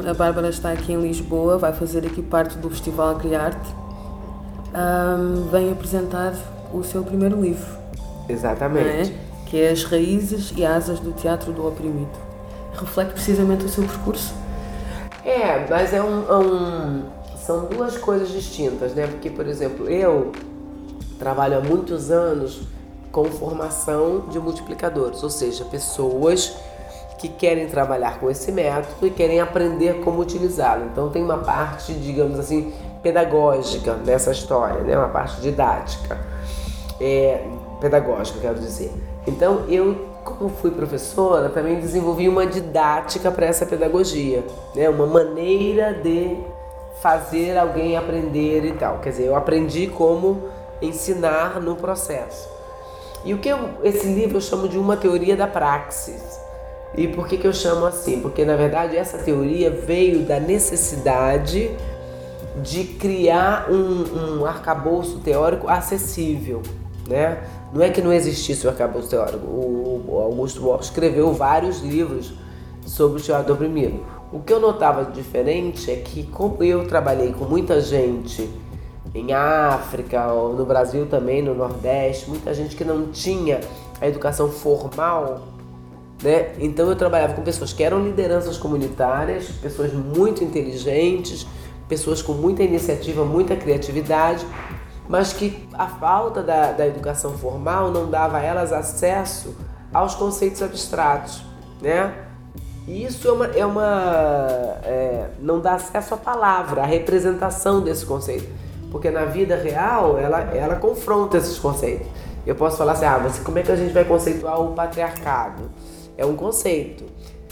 a 0.09 0.13
Bárbara 0.15 0.49
está 0.49 0.71
aqui 0.71 0.93
em 0.93 0.99
Lisboa, 0.99 1.59
vai 1.59 1.73
fazer 1.73 2.07
aqui 2.07 2.23
parte 2.23 2.57
do 2.57 2.67
Festival 2.67 3.17
Criarte, 3.17 3.69
um, 4.73 5.47
vem 5.51 5.71
apresentar 5.71 6.33
o 6.73 6.83
seu 6.83 7.03
primeiro 7.03 7.39
livro. 7.39 7.69
Exatamente. 8.27 9.11
É? 9.11 9.15
Que 9.45 9.61
é 9.61 9.69
As 9.69 9.83
Raízes 9.83 10.53
e 10.57 10.65
Asas 10.65 10.99
do 10.99 11.11
Teatro 11.11 11.53
do 11.53 11.67
Oprimido. 11.67 12.17
Reflete 12.73 13.11
precisamente 13.11 13.63
o 13.63 13.69
seu 13.69 13.83
percurso. 13.83 14.40
É, 15.25 15.65
mas 15.69 15.93
é 15.93 16.01
um, 16.01 16.27
é 16.27 16.37
um, 16.37 17.03
são 17.37 17.65
duas 17.65 17.97
coisas 17.97 18.29
distintas, 18.29 18.93
né? 18.93 19.07
Porque, 19.07 19.29
por 19.29 19.47
exemplo, 19.47 19.89
eu 19.89 20.31
trabalho 21.19 21.57
há 21.57 21.61
muitos 21.61 22.09
anos 22.09 22.61
com 23.11 23.25
formação 23.25 24.25
de 24.29 24.39
multiplicadores, 24.39 25.21
ou 25.21 25.29
seja, 25.29 25.65
pessoas 25.65 26.55
que 27.19 27.27
querem 27.27 27.67
trabalhar 27.67 28.19
com 28.19 28.31
esse 28.31 28.51
método 28.51 29.05
e 29.05 29.11
querem 29.11 29.39
aprender 29.39 30.01
como 30.01 30.19
utilizá-lo. 30.19 30.85
Então 30.91 31.09
tem 31.09 31.21
uma 31.23 31.37
parte, 31.37 31.93
digamos 31.93 32.39
assim, 32.39 32.73
pedagógica 33.03 33.93
nessa 33.93 34.31
história, 34.31 34.81
né? 34.81 34.97
uma 34.97 35.09
parte 35.09 35.39
didática, 35.39 36.19
é, 36.99 37.45
pedagógica, 37.79 38.39
quero 38.39 38.59
dizer. 38.59 38.91
Então 39.27 39.65
eu, 39.69 40.09
como 40.23 40.49
fui 40.49 40.71
professora, 40.71 41.49
também 41.49 41.79
desenvolvi 41.79 42.29
uma 42.29 42.45
didática 42.45 43.31
para 43.31 43.45
essa 43.45 43.65
pedagogia, 43.65 44.43
né? 44.75 44.89
uma 44.89 45.07
maneira 45.07 45.93
de 45.93 46.37
fazer 47.01 47.57
alguém 47.57 47.97
aprender 47.97 48.65
e 48.65 48.73
tal. 48.73 48.99
Quer 48.99 49.09
dizer, 49.09 49.25
eu 49.25 49.35
aprendi 49.35 49.87
como 49.87 50.49
ensinar 50.81 51.59
no 51.59 51.75
processo. 51.75 52.49
E 53.23 53.33
o 53.33 53.37
que 53.37 53.49
eu, 53.49 53.69
esse 53.83 54.07
livro 54.07 54.37
eu 54.37 54.41
chamo 54.41 54.67
de 54.67 54.77
uma 54.77 54.97
teoria 54.97 55.35
da 55.35 55.47
praxis. 55.47 56.39
E 56.95 57.07
por 57.07 57.27
que, 57.27 57.37
que 57.37 57.47
eu 57.47 57.53
chamo 57.53 57.85
assim? 57.85 58.19
Porque 58.19 58.43
na 58.43 58.55
verdade 58.55 58.97
essa 58.97 59.17
teoria 59.17 59.71
veio 59.71 60.23
da 60.23 60.39
necessidade 60.39 61.71
de 62.61 62.83
criar 62.83 63.71
um, 63.71 64.39
um 64.39 64.45
arcabouço 64.45 65.19
teórico 65.19 65.69
acessível, 65.69 66.61
né? 67.07 67.37
Não 67.73 67.81
é 67.81 67.89
que 67.89 68.01
não 68.01 68.11
existisse 68.11 68.67
o 68.67 68.69
arcabouço 68.69 69.09
teórico. 69.09 69.45
O, 69.45 70.19
Augusto 70.21 70.61
Boal 70.61 70.79
escreveu 70.79 71.31
vários 71.33 71.79
livros 71.79 72.33
sobre 72.85 73.19
o 73.19 73.23
teatro 73.23 73.53
oprimido. 73.53 74.03
O 74.31 74.39
que 74.39 74.51
eu 74.51 74.59
notava 74.59 75.05
diferente 75.05 75.89
é 75.89 75.95
que 75.95 76.23
como 76.23 76.63
eu 76.63 76.87
trabalhei 76.87 77.31
com 77.31 77.45
muita 77.45 77.79
gente 77.79 78.49
em 79.13 79.33
África, 79.33 80.25
no 80.27 80.65
Brasil 80.65 81.05
também, 81.05 81.41
no 81.41 81.53
Nordeste, 81.53 82.29
muita 82.29 82.53
gente 82.53 82.75
que 82.75 82.83
não 82.83 83.07
tinha 83.07 83.59
a 83.99 84.07
educação 84.07 84.49
formal, 84.49 85.41
né? 86.23 86.53
Então 86.59 86.87
eu 86.87 86.95
trabalhava 86.95 87.33
com 87.33 87.41
pessoas 87.41 87.73
que 87.73 87.83
eram 87.83 88.03
lideranças 88.03 88.57
comunitárias, 88.57 89.49
pessoas 89.61 89.91
muito 89.93 90.43
inteligentes, 90.43 91.45
pessoas 91.89 92.21
com 92.21 92.33
muita 92.33 92.63
iniciativa, 92.63 93.25
muita 93.25 93.55
criatividade, 93.55 94.45
mas 95.11 95.33
que 95.33 95.67
a 95.73 95.87
falta 95.87 96.41
da, 96.41 96.71
da 96.71 96.87
educação 96.87 97.37
formal 97.37 97.91
não 97.91 98.09
dava 98.09 98.37
a 98.37 98.41
elas 98.41 98.71
acesso 98.71 99.53
aos 99.93 100.15
conceitos 100.15 100.61
abstratos, 100.61 101.43
né? 101.81 102.13
E 102.87 103.03
isso 103.03 103.27
é 103.27 103.31
uma, 103.33 103.45
é 103.47 103.65
uma 103.65 104.79
é, 104.85 105.27
não 105.41 105.59
dá 105.59 105.73
acesso 105.73 106.13
à 106.13 106.17
palavra, 106.17 106.83
à 106.83 106.85
representação 106.85 107.81
desse 107.81 108.05
conceito, 108.05 108.47
porque 108.89 109.11
na 109.11 109.25
vida 109.25 109.57
real 109.57 110.17
ela, 110.17 110.39
ela 110.55 110.75
confronta 110.77 111.35
esses 111.35 111.59
conceitos. 111.59 112.07
Eu 112.47 112.55
posso 112.55 112.77
falar 112.77 112.93
assim, 112.93 113.03
ah, 113.05 113.17
você, 113.17 113.41
como 113.41 113.59
é 113.59 113.63
que 113.63 113.71
a 113.73 113.75
gente 113.75 113.91
vai 113.91 114.05
conceituar 114.05 114.61
o 114.61 114.71
patriarcado? 114.71 115.63
É 116.17 116.25
um 116.25 116.37
conceito. 116.37 117.03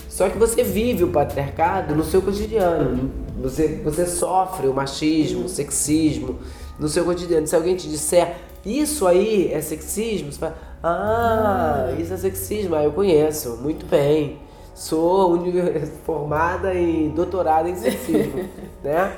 Só 0.08 0.30
que 0.30 0.38
você 0.38 0.64
vive 0.64 1.04
o 1.04 1.10
patriarcado 1.10 1.94
no 1.94 2.06
seu 2.06 2.22
cotidiano. 2.22 3.12
Você, 3.42 3.82
você 3.84 4.06
sofre 4.06 4.66
o 4.68 4.74
machismo, 4.74 5.44
o 5.44 5.50
sexismo 5.50 6.40
no 6.80 6.88
seu 6.88 7.04
cotidiano. 7.04 7.46
Se 7.46 7.56
alguém 7.56 7.76
te 7.76 7.88
disser 7.90 8.38
isso 8.66 9.08
aí 9.08 9.52
é 9.54 9.62
sexismo, 9.62 10.32
você 10.32 10.40
fala, 10.40 10.58
ah, 10.84 11.94
isso 11.98 12.14
é 12.14 12.18
sexismo, 12.18 12.76
ah, 12.76 12.84
eu 12.84 12.92
conheço, 12.92 13.58
muito 13.58 13.86
bem. 13.86 14.40
Sou 14.74 15.38
formada 16.06 16.74
e 16.74 17.10
doutorada 17.10 17.70
em 17.70 17.76
sexismo, 17.76 18.48
né? 18.84 19.18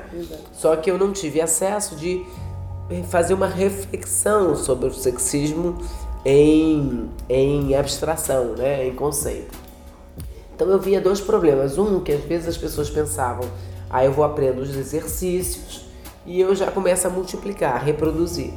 Só 0.54 0.76
que 0.76 0.90
eu 0.90 0.98
não 0.98 1.12
tive 1.12 1.40
acesso 1.40 1.96
de 1.96 2.26
fazer 3.10 3.34
uma 3.34 3.48
reflexão 3.48 4.56
sobre 4.56 4.88
o 4.88 4.94
sexismo 4.94 5.78
em, 6.26 7.10
em 7.30 7.76
abstração, 7.76 8.56
né? 8.56 8.88
em 8.88 8.96
conceito. 8.96 9.58
Então 10.56 10.68
eu 10.68 10.80
via 10.80 11.00
dois 11.00 11.22
problemas. 11.22 11.78
Um, 11.78 12.00
que 12.00 12.12
às 12.12 12.24
vezes 12.24 12.48
as 12.48 12.58
pessoas 12.58 12.90
pensavam, 12.90 13.48
ah, 13.90 14.04
eu 14.04 14.12
vou 14.12 14.26
aprender 14.26 14.60
os 14.60 14.76
exercícios 14.76 15.91
e 16.26 16.40
eu 16.40 16.56
já 16.56 16.70
começo 16.72 17.08
a 17.08 17.10
multiplicar, 17.10 17.84
reproduzir. 17.84 18.52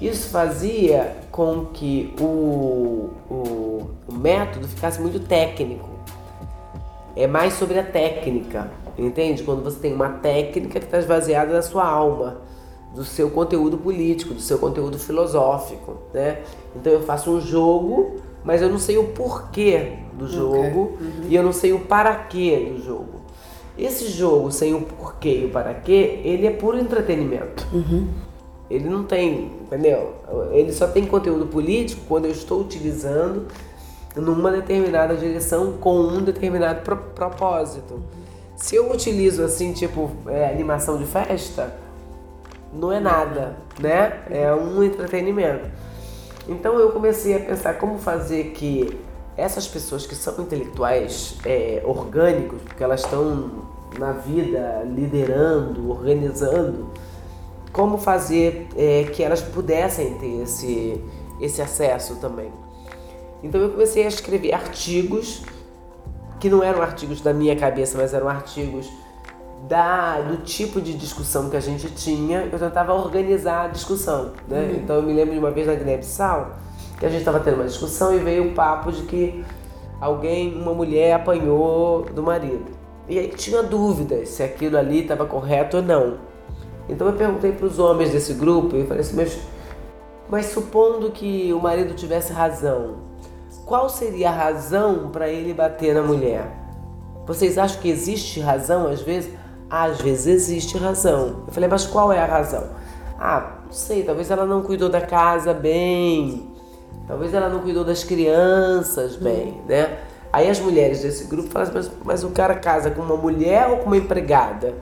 Isso 0.00 0.30
fazia 0.30 1.16
com 1.30 1.66
que 1.66 2.12
o, 2.20 3.10
o, 3.30 3.90
o 4.08 4.12
método 4.12 4.66
ficasse 4.66 5.00
muito 5.00 5.20
técnico. 5.20 5.88
É 7.14 7.26
mais 7.26 7.52
sobre 7.54 7.78
a 7.78 7.84
técnica, 7.84 8.70
entende? 8.98 9.42
Quando 9.42 9.62
você 9.62 9.78
tem 9.78 9.94
uma 9.94 10.08
técnica 10.08 10.80
que 10.80 10.86
está 10.86 10.98
esvaziada 10.98 11.52
da 11.52 11.62
sua 11.62 11.86
alma 11.86 12.40
do 12.94 13.04
seu 13.04 13.30
conteúdo 13.30 13.78
político, 13.78 14.34
do 14.34 14.40
seu 14.40 14.58
conteúdo 14.58 14.98
filosófico, 14.98 15.98
né? 16.12 16.42
Então 16.76 16.92
eu 16.92 17.02
faço 17.02 17.30
um 17.30 17.40
jogo, 17.40 18.16
mas 18.44 18.60
eu 18.60 18.68
não 18.68 18.78
sei 18.78 18.98
o 18.98 19.08
porquê 19.08 19.94
do 20.12 20.28
jogo 20.28 20.94
okay. 20.94 21.06
uhum. 21.06 21.26
e 21.28 21.34
eu 21.34 21.42
não 21.42 21.52
sei 21.52 21.72
o 21.72 21.80
para 21.80 22.14
quê 22.14 22.72
do 22.76 22.82
jogo. 22.84 23.21
Esse 23.76 24.06
jogo 24.06 24.50
sem 24.52 24.74
o 24.74 24.82
porquê 24.82 25.40
e 25.42 25.44
o 25.46 25.50
para 25.50 25.72
quê, 25.74 26.20
ele 26.24 26.46
é 26.46 26.50
puro 26.50 26.78
entretenimento. 26.78 27.66
Uhum. 27.72 28.08
Ele 28.70 28.88
não 28.88 29.04
tem, 29.04 29.50
entendeu? 29.62 30.14
Ele 30.52 30.72
só 30.72 30.86
tem 30.86 31.06
conteúdo 31.06 31.46
político 31.46 32.02
quando 32.08 32.26
eu 32.26 32.30
estou 32.30 32.60
utilizando 32.60 33.46
numa 34.16 34.50
determinada 34.50 35.16
direção 35.16 35.72
com 35.78 35.98
um 35.98 36.22
determinado 36.22 36.82
pro 36.82 36.96
propósito. 36.96 38.02
Se 38.56 38.76
eu 38.76 38.90
utilizo 38.90 39.42
assim, 39.42 39.72
tipo, 39.72 40.10
é, 40.26 40.48
animação 40.50 40.98
de 40.98 41.04
festa, 41.04 41.74
não 42.72 42.92
é 42.92 43.00
nada, 43.00 43.56
né? 43.78 44.22
É 44.30 44.54
um 44.54 44.82
entretenimento. 44.82 45.68
Então 46.48 46.78
eu 46.78 46.90
comecei 46.90 47.36
a 47.36 47.40
pensar 47.40 47.74
como 47.74 47.98
fazer 47.98 48.52
que 48.52 48.98
essas 49.36 49.66
pessoas 49.66 50.06
que 50.06 50.14
são 50.14 50.42
intelectuais 50.42 51.36
é, 51.44 51.82
orgânicos, 51.84 52.60
porque 52.62 52.82
elas 52.82 53.00
estão 53.00 53.50
na 53.98 54.12
vida 54.12 54.82
liderando, 54.86 55.90
organizando, 55.90 56.90
como 57.72 57.96
fazer 57.96 58.68
é, 58.76 59.04
que 59.04 59.22
elas 59.22 59.40
pudessem 59.40 60.14
ter 60.18 60.42
esse, 60.42 61.02
esse 61.40 61.62
acesso 61.62 62.16
também. 62.16 62.52
Então 63.42 63.60
eu 63.60 63.70
comecei 63.70 64.04
a 64.04 64.08
escrever 64.08 64.52
artigos 64.52 65.42
que 66.38 66.50
não 66.50 66.62
eram 66.62 66.82
artigos 66.82 67.20
da 67.20 67.32
minha 67.32 67.56
cabeça, 67.56 67.96
mas 67.96 68.12
eram 68.12 68.28
artigos 68.28 68.90
da, 69.68 70.20
do 70.20 70.38
tipo 70.38 70.80
de 70.80 70.92
discussão 70.94 71.48
que 71.48 71.56
a 71.56 71.60
gente 71.60 71.88
tinha, 71.90 72.48
eu 72.52 72.58
tentava 72.58 72.92
organizar 72.92 73.66
a 73.66 73.68
discussão. 73.68 74.32
Né? 74.48 74.60
Uhum. 74.60 74.76
Então 74.82 74.96
eu 74.96 75.02
me 75.02 75.12
lembro 75.12 75.32
de 75.32 75.38
uma 75.38 75.50
vez 75.50 75.66
na 75.66 75.74
Guiné-Bissau 75.74 76.56
que 77.02 77.06
a 77.06 77.08
gente 77.08 77.18
estava 77.18 77.40
tendo 77.40 77.56
uma 77.56 77.64
discussão 77.64 78.14
e 78.14 78.20
veio 78.20 78.52
o 78.52 78.54
papo 78.54 78.92
de 78.92 79.02
que 79.02 79.44
alguém, 80.00 80.54
uma 80.54 80.72
mulher, 80.72 81.14
apanhou 81.14 82.04
do 82.04 82.22
marido. 82.22 82.66
E 83.08 83.18
aí 83.18 83.26
tinha 83.26 83.60
dúvidas 83.60 84.28
se 84.28 84.40
aquilo 84.40 84.78
ali 84.78 85.00
estava 85.00 85.26
correto 85.26 85.78
ou 85.78 85.82
não. 85.82 86.18
Então 86.88 87.08
eu 87.08 87.14
perguntei 87.14 87.50
para 87.50 87.66
os 87.66 87.80
homens 87.80 88.12
desse 88.12 88.34
grupo 88.34 88.76
e 88.76 88.86
falei 88.86 89.00
assim, 89.00 89.16
mas, 89.16 89.36
mas 90.30 90.46
supondo 90.46 91.10
que 91.10 91.52
o 91.52 91.60
marido 91.60 91.92
tivesse 91.94 92.32
razão, 92.32 92.98
qual 93.66 93.88
seria 93.88 94.28
a 94.28 94.32
razão 94.32 95.10
para 95.10 95.28
ele 95.28 95.52
bater 95.52 95.96
na 95.96 96.02
mulher? 96.02 96.56
Vocês 97.26 97.58
acham 97.58 97.80
que 97.80 97.88
existe 97.88 98.38
razão 98.38 98.86
às 98.86 99.00
vezes? 99.00 99.34
às 99.68 100.00
vezes 100.00 100.26
existe 100.26 100.78
razão. 100.78 101.44
Eu 101.48 101.52
falei, 101.52 101.68
mas 101.68 101.84
qual 101.84 102.12
é 102.12 102.20
a 102.20 102.26
razão? 102.26 102.64
Ah, 103.18 103.54
não 103.64 103.72
sei, 103.72 104.04
talvez 104.04 104.30
ela 104.30 104.44
não 104.44 104.62
cuidou 104.62 104.90
da 104.90 105.00
casa 105.00 105.54
bem, 105.54 106.51
talvez 107.06 107.34
ela 107.34 107.48
não 107.48 107.60
cuidou 107.60 107.84
das 107.84 108.04
crianças 108.04 109.16
bem, 109.16 109.60
né? 109.68 109.98
Aí 110.32 110.48
as 110.48 110.58
mulheres 110.58 111.02
desse 111.02 111.24
grupo 111.24 111.50
falam 111.50 111.68
assim, 111.68 111.76
mas, 111.76 111.90
mas 112.04 112.24
o 112.24 112.30
cara 112.30 112.54
casa 112.54 112.90
com 112.90 113.02
uma 113.02 113.16
mulher 113.16 113.68
ou 113.68 113.78
com 113.78 113.86
uma 113.86 113.96
empregada? 113.98 114.74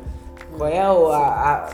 Qual 0.57 0.69
é 0.69 0.81
a, 0.81 0.91
a 0.91 1.69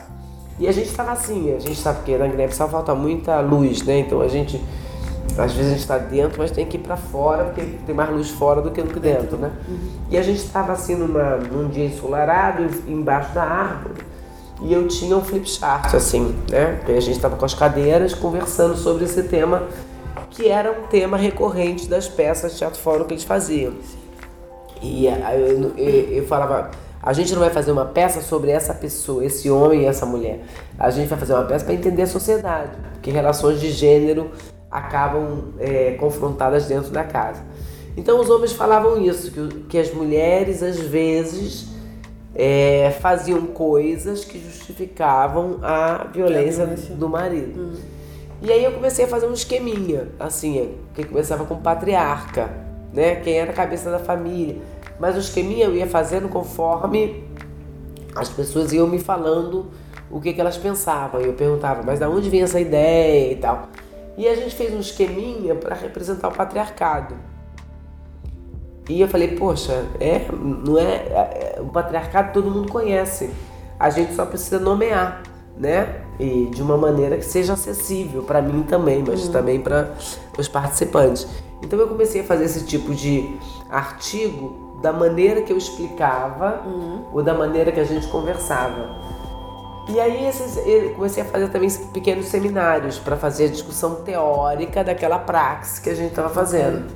E 0.59 0.67
a 0.67 0.73
gente 0.73 0.89
estava 0.89 1.13
assim, 1.13 1.55
a 1.55 1.59
gente 1.59 1.79
sabe 1.79 2.03
que 2.03 2.17
na 2.17 2.27
Guiné-Bissau 2.27 2.69
falta 2.69 2.95
muita 2.95 3.41
luz, 3.41 3.83
né? 3.83 3.99
Então 3.99 4.23
a 4.23 4.29
gente, 4.29 4.65
às 5.37 5.53
vezes 5.53 5.67
a 5.67 5.75
gente 5.75 5.81
está 5.81 5.99
dentro, 5.99 6.39
mas 6.39 6.51
tem 6.51 6.65
que 6.65 6.79
ir 6.79 6.81
para 6.81 6.97
fora, 6.97 7.45
porque 7.45 7.61
tem 7.85 7.95
mais 7.95 8.09
luz 8.09 8.31
fora 8.31 8.63
do 8.63 8.71
que 8.71 8.83
dentro, 8.83 9.37
né? 9.37 9.53
Uhum. 9.69 9.79
E 10.11 10.17
a 10.17 10.23
gente 10.23 10.39
estava 10.39 10.73
assim 10.73 10.95
numa, 10.95 11.37
num 11.37 11.69
dia 11.69 11.85
ensolarado, 11.85 12.67
embaixo 12.89 13.35
da 13.35 13.43
árvore, 13.43 14.03
e 14.63 14.73
eu 14.73 14.89
tinha 14.89 15.15
um 15.15 15.23
flip 15.23 15.47
chart, 15.51 15.93
assim, 15.95 16.35
né? 16.51 16.81
E 16.89 16.93
a 16.93 17.01
gente 17.01 17.17
estava 17.17 17.37
com 17.37 17.45
as 17.45 17.53
cadeiras 17.53 18.15
conversando 18.15 18.75
sobre 18.75 19.05
esse 19.05 19.25
tema, 19.25 19.65
que 20.37 20.49
era 20.49 20.71
um 20.71 20.87
tema 20.87 21.17
recorrente 21.17 21.89
das 21.89 22.07
peças 22.07 22.53
de 22.53 22.59
teatro 22.59 22.79
fórum 22.79 23.05
que 23.05 23.15
eles 23.15 23.25
faziam. 23.25 23.73
E 24.83 25.09
aí 25.09 25.41
eu, 25.41 25.73
eu, 25.77 25.89
eu 26.19 26.27
falava 26.27 26.71
a 27.03 27.13
gente 27.13 27.33
não 27.33 27.41
vai 27.41 27.51
fazer 27.51 27.71
uma 27.71 27.85
peça 27.85 28.21
sobre 28.21 28.51
essa 28.51 28.75
pessoa, 28.75 29.25
esse 29.25 29.49
homem 29.49 29.83
e 29.83 29.85
essa 29.85 30.05
mulher. 30.05 30.41
A 30.77 30.91
gente 30.91 31.07
vai 31.09 31.17
fazer 31.17 31.35
uma 31.35 31.45
peça 31.45 31.65
para 31.65 31.73
entender 31.73 32.03
a 32.03 32.07
sociedade, 32.07 32.73
porque 32.95 33.13
relações 33.13 33.61
de 33.61 33.71
gênero 33.71 34.33
acabam 34.69 35.53
é, 35.61 35.93
confrontadas 35.93 36.67
dentro 36.67 36.91
da 36.91 37.05
casa. 37.05 37.45
Então 37.97 38.21
os 38.21 38.29
homens 38.29 38.53
falavam 38.53 39.01
isso, 39.01 39.31
que, 39.31 39.61
que 39.69 39.79
as 39.79 39.95
mulheres 39.95 40.65
às 40.65 40.81
vezes 40.81 41.69
é, 42.35 42.91
faziam 43.01 43.47
coisas 43.47 44.25
que 44.25 44.41
justificavam 44.41 45.61
a 45.63 46.09
violência, 46.13 46.65
a 46.65 46.67
violência. 46.67 46.95
do 46.97 47.09
marido. 47.09 47.61
Hum. 47.61 47.96
E 48.43 48.53
aí 48.53 48.65
eu 48.65 48.73
comecei 48.73 49.05
a 49.05 49.09
fazer 49.09 49.27
um 49.27 49.33
esqueminha, 49.33 50.09
assim, 50.21 50.77
que 50.95 51.05
começava 51.05 51.45
com 51.45 51.57
patriarca, 51.57 52.51
né? 52.93 53.17
Quem 53.17 53.39
era 53.39 53.51
a 53.51 53.55
cabeça 53.55 53.91
da 53.91 53.99
família 53.99 54.61
mas 54.99 55.17
o 55.17 55.19
esqueminha 55.19 55.67
eu 55.67 55.75
ia 55.75 55.87
fazendo 55.87 56.29
conforme 56.29 57.25
as 58.15 58.29
pessoas 58.29 58.73
iam 58.73 58.87
me 58.87 58.99
falando 58.99 59.67
o 60.11 60.21
que, 60.21 60.33
que 60.33 60.41
elas 60.41 60.57
pensavam. 60.57 61.21
Eu 61.21 61.35
perguntava, 61.35 61.83
mas 61.83 61.99
da 61.99 62.09
onde 62.09 62.31
vem 62.31 62.43
essa 62.43 62.59
ideia 62.59 63.33
e 63.33 63.37
tal. 63.37 63.69
E 64.17 64.27
a 64.27 64.35
gente 64.35 64.55
fez 64.55 64.73
um 64.73 64.81
esqueminha 64.81 65.55
para 65.55 65.75
representar 65.75 66.29
o 66.29 66.33
patriarcado. 66.33 67.15
E 68.89 69.01
eu 69.01 69.09
falei, 69.09 69.37
poxa, 69.37 69.85
é, 70.01 70.27
não 70.33 70.79
é, 70.79 70.83
é, 70.83 71.55
é, 71.57 71.61
o 71.61 71.67
patriarcado 71.67 72.33
todo 72.33 72.51
mundo 72.51 72.73
conhece. 72.73 73.31
A 73.79 73.91
gente 73.91 74.15
só 74.15 74.25
precisa 74.25 74.59
nomear, 74.59 75.23
né? 75.57 76.03
E 76.19 76.47
de 76.47 76.63
uma 76.63 76.77
maneira 76.77 77.17
que 77.17 77.25
seja 77.25 77.55
acessível 77.55 78.23
para 78.23 78.41
mim 78.43 78.63
também, 78.63 79.03
mas 79.07 79.27
uhum. 79.27 79.33
também 79.33 79.61
para 79.61 79.95
os 80.39 80.49
participantes. 80.49 81.27
Então 81.63 81.79
eu 81.79 81.89
comecei 81.89 82.21
a 82.21 82.25
fazer 82.25 82.45
esse 82.45 82.65
tipo 82.65 82.95
de 82.95 83.37
artigo 83.71 84.79
da 84.83 84.93
maneira 84.93 85.43
que 85.43 85.53
eu 85.53 85.57
explicava 85.57 86.63
uhum. 86.67 87.05
ou 87.13 87.23
da 87.23 87.35
maneira 87.35 87.73
que 87.73 87.81
a 87.81 87.85
gente 87.85 88.07
conversava. 88.09 89.07
E 89.89 90.01
aí 90.01 90.27
esses, 90.27 90.57
eu 90.67 90.95
comecei 90.95 91.23
a 91.23 91.27
fazer 91.27 91.49
também 91.49 91.71
pequenos 91.93 92.27
seminários 92.27 92.99
para 92.99 93.17
fazer 93.17 93.45
a 93.45 93.49
discussão 93.49 93.97
teórica 93.97 94.83
daquela 94.83 95.19
praxe 95.19 95.81
que 95.81 95.89
a 95.89 95.95
gente 95.95 96.11
estava 96.11 96.29
fazendo. 96.29 96.87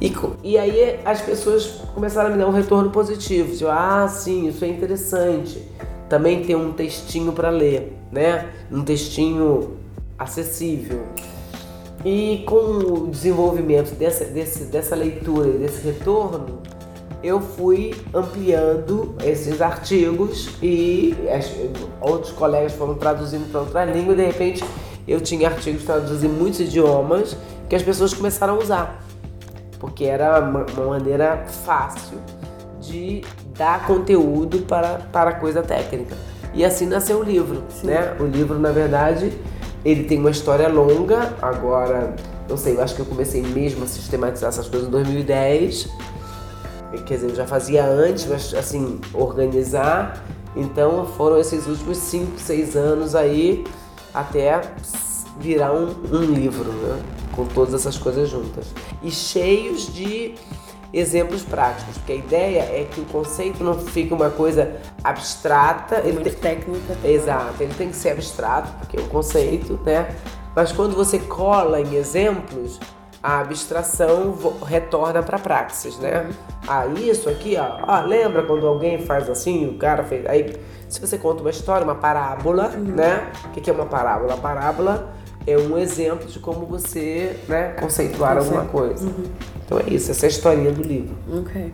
E, 0.00 0.14
e 0.44 0.56
aí 0.56 1.00
as 1.04 1.20
pessoas 1.20 1.80
começaram 1.94 2.28
a 2.28 2.32
me 2.32 2.38
dar 2.38 2.46
um 2.46 2.52
retorno 2.52 2.90
positivo. 2.90 3.54
De, 3.56 3.66
ah, 3.66 4.06
sim, 4.08 4.46
isso 4.46 4.64
é 4.64 4.68
interessante. 4.68 5.60
Também 6.08 6.42
tem 6.42 6.56
um 6.56 6.72
textinho 6.72 7.32
para 7.32 7.50
ler, 7.50 7.96
né? 8.10 8.50
Um 8.72 8.82
textinho 8.82 9.76
acessível. 10.18 11.02
E 12.04 12.44
com 12.46 12.54
o 12.54 13.08
desenvolvimento 13.08 13.94
dessa, 13.94 14.24
desse, 14.24 14.64
dessa 14.64 14.94
leitura 14.94 15.48
e 15.48 15.58
desse 15.58 15.84
retorno, 15.84 16.60
eu 17.22 17.40
fui 17.40 17.94
ampliando 18.14 19.16
esses 19.24 19.60
artigos 19.60 20.50
e 20.62 21.14
outros 22.00 22.32
colegas 22.32 22.72
foram 22.72 22.94
traduzindo 22.94 23.50
para 23.50 23.60
outra 23.60 23.84
língua 23.84 24.12
e 24.12 24.16
de 24.16 24.24
repente 24.24 24.64
eu 25.06 25.20
tinha 25.20 25.48
artigos 25.48 25.82
traduzidos 25.84 26.22
em 26.22 26.28
muitos 26.28 26.60
idiomas 26.60 27.36
que 27.68 27.74
as 27.74 27.82
pessoas 27.82 28.14
começaram 28.14 28.54
a 28.54 28.58
usar. 28.58 29.04
Porque 29.80 30.04
era 30.04 30.38
uma, 30.40 30.64
uma 30.76 30.86
maneira 30.86 31.44
fácil 31.64 32.18
de 32.80 33.22
dar 33.58 33.86
conteúdo 33.86 34.60
para, 34.60 35.00
para 35.12 35.32
coisa 35.32 35.62
técnica. 35.62 36.16
E 36.54 36.64
assim 36.64 36.86
nasceu 36.86 37.18
o 37.18 37.22
livro, 37.22 37.62
né? 37.84 38.16
O 38.18 38.24
livro, 38.24 38.58
na 38.58 38.70
verdade, 38.70 39.36
ele 39.84 40.04
tem 40.04 40.18
uma 40.18 40.30
história 40.30 40.68
longa. 40.68 41.34
Agora, 41.42 42.14
não 42.48 42.56
sei, 42.56 42.76
eu 42.76 42.82
acho 42.82 42.94
que 42.94 43.02
eu 43.02 43.06
comecei 43.06 43.42
mesmo 43.42 43.84
a 43.84 43.86
sistematizar 43.86 44.48
essas 44.48 44.68
coisas 44.68 44.88
em 44.88 44.90
2010 44.92 45.90
quer 47.04 47.14
dizer, 47.14 47.30
eu 47.30 47.34
já 47.34 47.46
fazia 47.46 47.84
antes, 47.84 48.26
mas 48.26 48.54
assim, 48.54 49.00
organizar. 49.12 50.24
Então 50.56 51.06
foram 51.06 51.38
esses 51.38 51.66
últimos 51.66 51.98
5, 51.98 52.38
6 52.38 52.76
anos 52.76 53.14
aí 53.14 53.64
até 54.14 54.60
virar 55.38 55.72
um, 55.72 55.94
um 56.10 56.22
livro, 56.22 56.72
né? 56.72 57.02
Com 57.34 57.44
todas 57.46 57.74
essas 57.74 57.98
coisas 57.98 58.28
juntas. 58.28 58.66
E 59.02 59.10
cheios 59.10 59.92
de 59.92 60.34
exemplos 60.92 61.42
práticos, 61.42 61.98
porque 61.98 62.12
a 62.12 62.16
ideia 62.16 62.60
é 62.60 62.86
que 62.90 63.00
o 63.00 63.04
conceito 63.04 63.62
não 63.62 63.78
fique 63.78 64.12
uma 64.12 64.30
coisa 64.30 64.76
abstrata. 65.04 65.96
É 65.96 66.12
muito 66.12 66.24
tem... 66.24 66.32
técnica. 66.34 66.96
Exato, 67.04 67.62
ele 67.62 67.74
tem 67.74 67.90
que 67.90 67.96
ser 67.96 68.10
abstrato, 68.10 68.70
porque 68.78 68.96
é 68.96 69.00
um 69.00 69.08
conceito, 69.08 69.78
né? 69.84 70.14
Mas 70.54 70.72
quando 70.72 70.94
você 70.96 71.18
cola 71.18 71.80
em 71.80 71.94
exemplos, 71.94 72.80
a 73.22 73.40
abstração 73.40 74.34
retorna 74.64 75.22
para 75.22 75.36
a 75.36 75.40
praxis, 75.40 75.98
né? 75.98 76.22
Uhum. 76.22 76.34
Ah, 76.66 76.86
isso 76.86 77.28
aqui, 77.28 77.56
ó, 77.56 77.78
ah, 77.82 78.00
lembra 78.00 78.42
quando 78.44 78.66
alguém 78.66 78.98
faz 78.98 79.28
assim, 79.28 79.68
o 79.68 79.76
cara 79.76 80.04
fez. 80.04 80.24
Aí, 80.26 80.56
se 80.88 81.00
você 81.00 81.18
conta 81.18 81.42
uma 81.42 81.50
história, 81.50 81.84
uma 81.84 81.94
parábola, 81.94 82.72
uhum. 82.74 82.94
né? 82.94 83.30
O 83.46 83.48
que, 83.50 83.60
que 83.60 83.70
é 83.70 83.72
uma 83.72 83.86
parábola? 83.86 84.34
A 84.34 84.36
parábola 84.36 85.12
é 85.46 85.56
um 85.56 85.78
exemplo 85.78 86.26
de 86.26 86.38
como 86.38 86.66
você, 86.66 87.36
né, 87.48 87.74
conceituar 87.80 88.36
alguma 88.36 88.64
coisa. 88.64 89.04
Uhum. 89.06 89.24
Então 89.64 89.78
é 89.78 89.92
isso, 89.92 90.10
essa 90.10 90.26
é 90.26 90.28
a 90.28 90.30
historinha 90.30 90.72
do 90.72 90.82
livro. 90.82 91.14
Ok. 91.32 91.72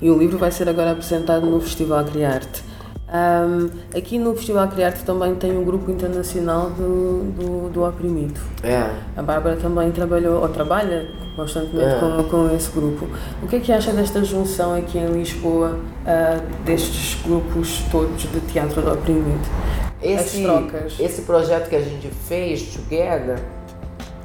E 0.00 0.10
o 0.10 0.18
livro 0.18 0.38
vai 0.38 0.50
ser 0.50 0.68
agora 0.68 0.92
apresentado 0.92 1.46
no 1.46 1.60
Festival 1.60 2.04
Criarte. 2.04 2.62
Um, 3.08 3.70
aqui 3.96 4.18
no 4.18 4.34
Festival 4.34 4.66
Criarte 4.68 5.04
também 5.04 5.34
tem 5.36 5.56
um 5.56 5.64
grupo 5.64 5.90
internacional 5.90 6.70
do, 6.70 7.32
do, 7.32 7.70
do 7.70 7.84
oprimido. 7.84 8.40
É. 8.64 8.90
A 9.16 9.22
Bárbara 9.22 9.56
também 9.56 9.92
trabalhou, 9.92 10.42
ou 10.42 10.48
trabalha 10.48 11.06
constantemente 11.36 11.94
é. 11.94 12.00
com, 12.00 12.24
com 12.24 12.54
esse 12.54 12.70
grupo. 12.70 13.06
O 13.42 13.46
que 13.46 13.56
é 13.56 13.60
que 13.60 13.72
acha 13.72 13.92
desta 13.92 14.24
junção 14.24 14.74
aqui 14.74 14.98
em 14.98 15.06
Lisboa 15.06 15.78
uh, 15.78 16.64
destes 16.64 17.22
grupos 17.22 17.82
todos 17.92 18.22
de 18.22 18.40
teatro 18.40 18.82
do 18.82 18.92
oprimido? 18.92 19.85
Esse, 20.02 20.42
trocas. 20.42 21.00
Esse 21.00 21.22
projeto 21.22 21.68
que 21.68 21.76
a 21.76 21.82
gente 21.82 22.08
fez, 22.08 22.74
Together, 22.74 23.38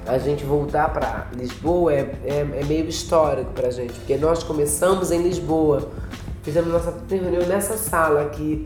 a 0.05 0.17
gente 0.17 0.43
voltar 0.43 0.91
para 0.91 1.27
Lisboa 1.35 1.93
é, 1.93 2.11
é, 2.25 2.39
é 2.39 2.65
meio 2.65 2.87
histórico 2.87 3.51
para 3.53 3.67
a 3.67 3.71
gente, 3.71 3.93
porque 3.93 4.17
nós 4.17 4.43
começamos 4.43 5.11
em 5.11 5.21
Lisboa 5.21 5.89
Fizemos 6.43 6.73
nossa 6.73 6.95
reunião 7.07 7.45
nessa 7.45 7.77
sala 7.77 8.23
aqui 8.23 8.65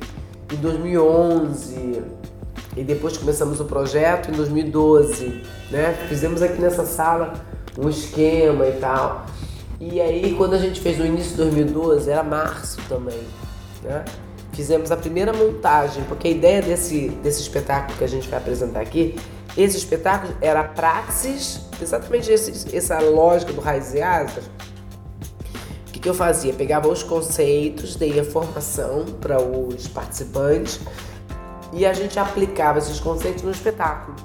em 0.51 0.55
2011 0.55 2.01
e 2.77 2.83
depois 2.85 3.17
começamos 3.17 3.59
o 3.59 3.65
projeto 3.65 4.31
em 4.31 4.33
2012, 4.33 5.43
né? 5.69 5.93
Fizemos 6.07 6.41
aqui 6.41 6.61
nessa 6.61 6.85
sala 6.85 7.33
um 7.77 7.89
esquema 7.89 8.65
e 8.65 8.71
tal. 8.79 9.25
E 9.77 9.99
aí 9.99 10.33
quando 10.37 10.53
a 10.53 10.57
gente 10.57 10.79
fez 10.79 10.97
no 10.97 11.05
início 11.05 11.31
de 11.31 11.37
2012, 11.37 12.09
era 12.09 12.23
março 12.23 12.79
também, 12.87 13.19
né? 13.83 14.05
Fizemos 14.55 14.91
a 14.91 14.97
primeira 14.97 15.33
montagem, 15.33 16.03
porque 16.05 16.27
a 16.29 16.31
ideia 16.31 16.61
desse, 16.61 17.09
desse 17.21 17.41
espetáculo 17.41 17.97
que 17.97 18.03
a 18.03 18.07
gente 18.07 18.27
vai 18.27 18.39
apresentar 18.39 18.79
aqui, 18.79 19.15
esse 19.57 19.77
espetáculo 19.77 20.35
era 20.41 20.63
praxis, 20.63 21.61
exatamente 21.81 22.31
esse, 22.31 22.75
essa 22.75 22.99
lógica 22.99 23.53
do 23.53 23.61
Raiz 23.61 23.93
e 23.93 24.01
Asas, 24.01 24.45
que 26.05 26.09
eu 26.09 26.13
fazia? 26.13 26.53
Pegava 26.53 26.87
os 26.87 27.01
conceitos, 27.01 27.95
dei 27.95 28.19
a 28.19 28.23
formação 28.23 29.05
para 29.19 29.41
os 29.41 29.87
participantes 29.87 30.79
e 31.73 31.83
a 31.83 31.93
gente 31.93 32.19
aplicava 32.19 32.77
esses 32.77 32.99
conceitos 32.99 33.41
no 33.41 33.49
espetáculo. 33.49 34.15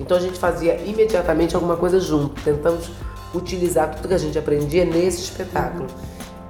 Então 0.00 0.16
a 0.16 0.20
gente 0.20 0.36
fazia 0.36 0.80
imediatamente 0.84 1.54
alguma 1.54 1.76
coisa 1.76 2.00
junto, 2.00 2.42
tentamos 2.42 2.90
utilizar 3.32 3.94
tudo 3.94 4.08
que 4.08 4.14
a 4.14 4.18
gente 4.18 4.36
aprendia 4.36 4.84
nesse 4.84 5.20
espetáculo. 5.22 5.86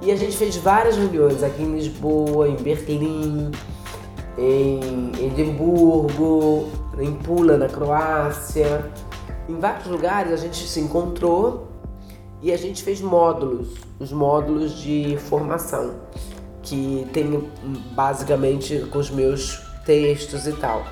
E 0.01 0.11
a 0.11 0.15
gente 0.15 0.35
fez 0.35 0.55
várias 0.55 0.97
reuniões 0.97 1.43
aqui 1.43 1.61
em 1.61 1.75
Lisboa, 1.75 2.49
em 2.49 2.55
Berlim, 2.55 3.51
em 4.35 5.11
Edimburgo, 5.23 6.69
em 6.99 7.13
Pula, 7.13 7.55
na 7.55 7.67
Croácia. 7.67 8.91
Em 9.47 9.59
vários 9.59 9.85
lugares 9.85 10.33
a 10.33 10.37
gente 10.37 10.67
se 10.67 10.79
encontrou 10.79 11.67
e 12.41 12.51
a 12.51 12.57
gente 12.57 12.83
fez 12.83 12.99
módulos, 12.99 13.75
os 13.99 14.11
módulos 14.11 14.79
de 14.79 15.17
formação, 15.29 15.93
que 16.63 17.07
tem 17.13 17.47
basicamente 17.93 18.79
com 18.91 18.97
os 18.97 19.11
meus 19.11 19.61
textos 19.85 20.47
e 20.47 20.53
tal. 20.53 20.83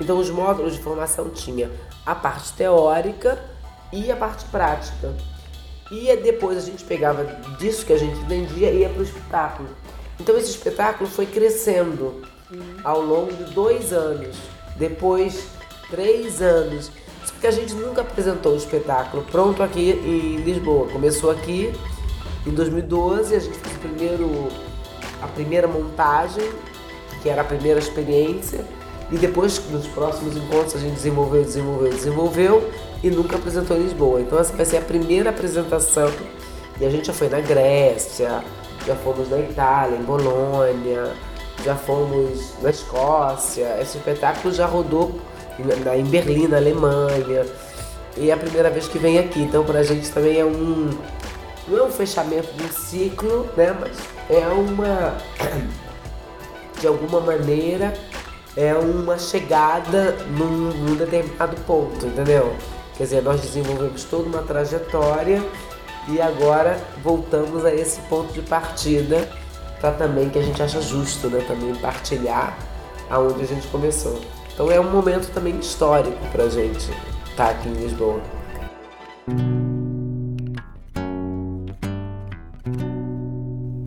Então 0.00 0.18
os 0.18 0.28
módulos 0.28 0.74
de 0.74 0.80
formação 0.80 1.30
tinha 1.30 1.70
a 2.04 2.16
parte 2.16 2.52
teórica 2.54 3.38
e 3.92 4.10
a 4.10 4.16
parte 4.16 4.44
prática. 4.46 5.14
E 5.90 6.14
depois 6.16 6.58
a 6.58 6.60
gente 6.60 6.84
pegava 6.84 7.24
disso 7.58 7.86
que 7.86 7.92
a 7.92 7.98
gente 7.98 8.18
entendia 8.20 8.70
e 8.70 8.80
ia 8.80 8.88
para 8.88 9.00
o 9.00 9.04
espetáculo. 9.04 9.68
Então 10.18 10.36
esse 10.36 10.50
espetáculo 10.50 11.08
foi 11.08 11.26
crescendo. 11.26 12.22
ao 12.84 13.00
longo 13.00 13.32
de 13.32 13.44
dois 13.52 13.92
anos. 13.92 14.36
Depois, 14.76 15.46
três 15.90 16.40
anos. 16.40 16.90
Porque 17.32 17.46
a 17.46 17.50
gente 17.50 17.74
nunca 17.74 18.00
apresentou 18.00 18.52
o 18.52 18.56
espetáculo 18.56 19.24
pronto 19.24 19.62
aqui 19.62 19.90
em 19.90 20.36
Lisboa. 20.36 20.88
Começou 20.88 21.30
aqui 21.30 21.72
em 22.46 22.50
2012, 22.50 23.34
a 23.34 23.38
gente 23.40 23.58
fez 23.58 23.76
primeiro, 23.78 24.48
a 25.20 25.26
primeira 25.26 25.66
montagem, 25.66 26.48
que 27.22 27.28
era 27.28 27.42
a 27.42 27.44
primeira 27.44 27.78
experiência. 27.80 28.64
E 29.10 29.18
depois, 29.18 29.60
nos 29.70 29.86
próximos 29.88 30.36
encontros, 30.36 30.76
a 30.76 30.78
gente 30.78 30.94
desenvolveu, 30.94 31.44
desenvolveu, 31.44 31.90
desenvolveu 31.90 32.72
e 33.02 33.10
nunca 33.10 33.36
apresentou 33.36 33.76
em 33.76 33.82
Lisboa. 33.82 34.20
Então 34.20 34.38
essa 34.38 34.54
vai 34.54 34.64
ser 34.64 34.78
a 34.78 34.82
primeira 34.82 35.30
apresentação. 35.30 36.10
E 36.80 36.84
a 36.84 36.90
gente 36.90 37.06
já 37.06 37.12
foi 37.12 37.28
na 37.28 37.40
Grécia, 37.40 38.42
já 38.86 38.94
fomos 38.96 39.30
na 39.30 39.38
Itália, 39.38 39.96
em 39.96 40.02
Bolônia, 40.02 41.12
já 41.64 41.74
fomos 41.74 42.54
na 42.62 42.70
Escócia. 42.70 43.78
Esse 43.80 43.98
espetáculo 43.98 44.52
já 44.52 44.66
rodou 44.66 45.18
em 45.58 46.04
Berlim, 46.04 46.48
na 46.48 46.58
Alemanha. 46.58 47.46
E 48.16 48.30
é 48.30 48.32
a 48.32 48.36
primeira 48.36 48.70
vez 48.70 48.88
que 48.88 48.98
vem 48.98 49.18
aqui. 49.18 49.40
Então 49.40 49.64
pra 49.64 49.82
gente 49.82 50.10
também 50.10 50.38
é 50.38 50.44
um. 50.44 50.90
Não 51.68 51.78
é 51.78 51.82
um 51.82 51.90
fechamento 51.90 52.52
de 52.54 52.64
um 52.64 52.70
ciclo, 52.70 53.48
né? 53.56 53.76
Mas 53.78 53.96
é 54.30 54.46
uma. 54.48 55.16
De 56.80 56.86
alguma 56.86 57.20
maneira, 57.20 57.94
é 58.54 58.74
uma 58.74 59.18
chegada 59.18 60.14
num, 60.36 60.70
num 60.72 60.94
determinado 60.94 61.56
ponto, 61.62 62.04
entendeu? 62.06 62.54
Quer 62.96 63.04
dizer, 63.04 63.22
nós 63.22 63.40
desenvolvemos 63.40 64.04
toda 64.04 64.28
uma 64.28 64.42
trajetória 64.42 65.42
e 66.08 66.20
agora 66.20 66.80
voltamos 67.02 67.64
a 67.64 67.74
esse 67.74 68.00
ponto 68.02 68.32
de 68.32 68.40
partida 68.42 69.28
para 69.80 69.92
também 69.92 70.30
que 70.30 70.38
a 70.38 70.42
gente 70.42 70.62
acha 70.62 70.80
justo, 70.80 71.28
né? 71.28 71.44
Também 71.46 71.74
partilhar 71.74 72.56
aonde 73.10 73.42
a 73.42 73.46
gente 73.46 73.66
começou. 73.68 74.18
Então 74.52 74.70
é 74.70 74.80
um 74.80 74.90
momento 74.90 75.30
também 75.32 75.58
histórico 75.58 76.18
para 76.32 76.44
a 76.44 76.48
gente 76.48 76.90
estar 77.30 77.44
tá 77.44 77.50
aqui 77.50 77.68
em 77.68 77.74
Lisboa. 77.74 78.20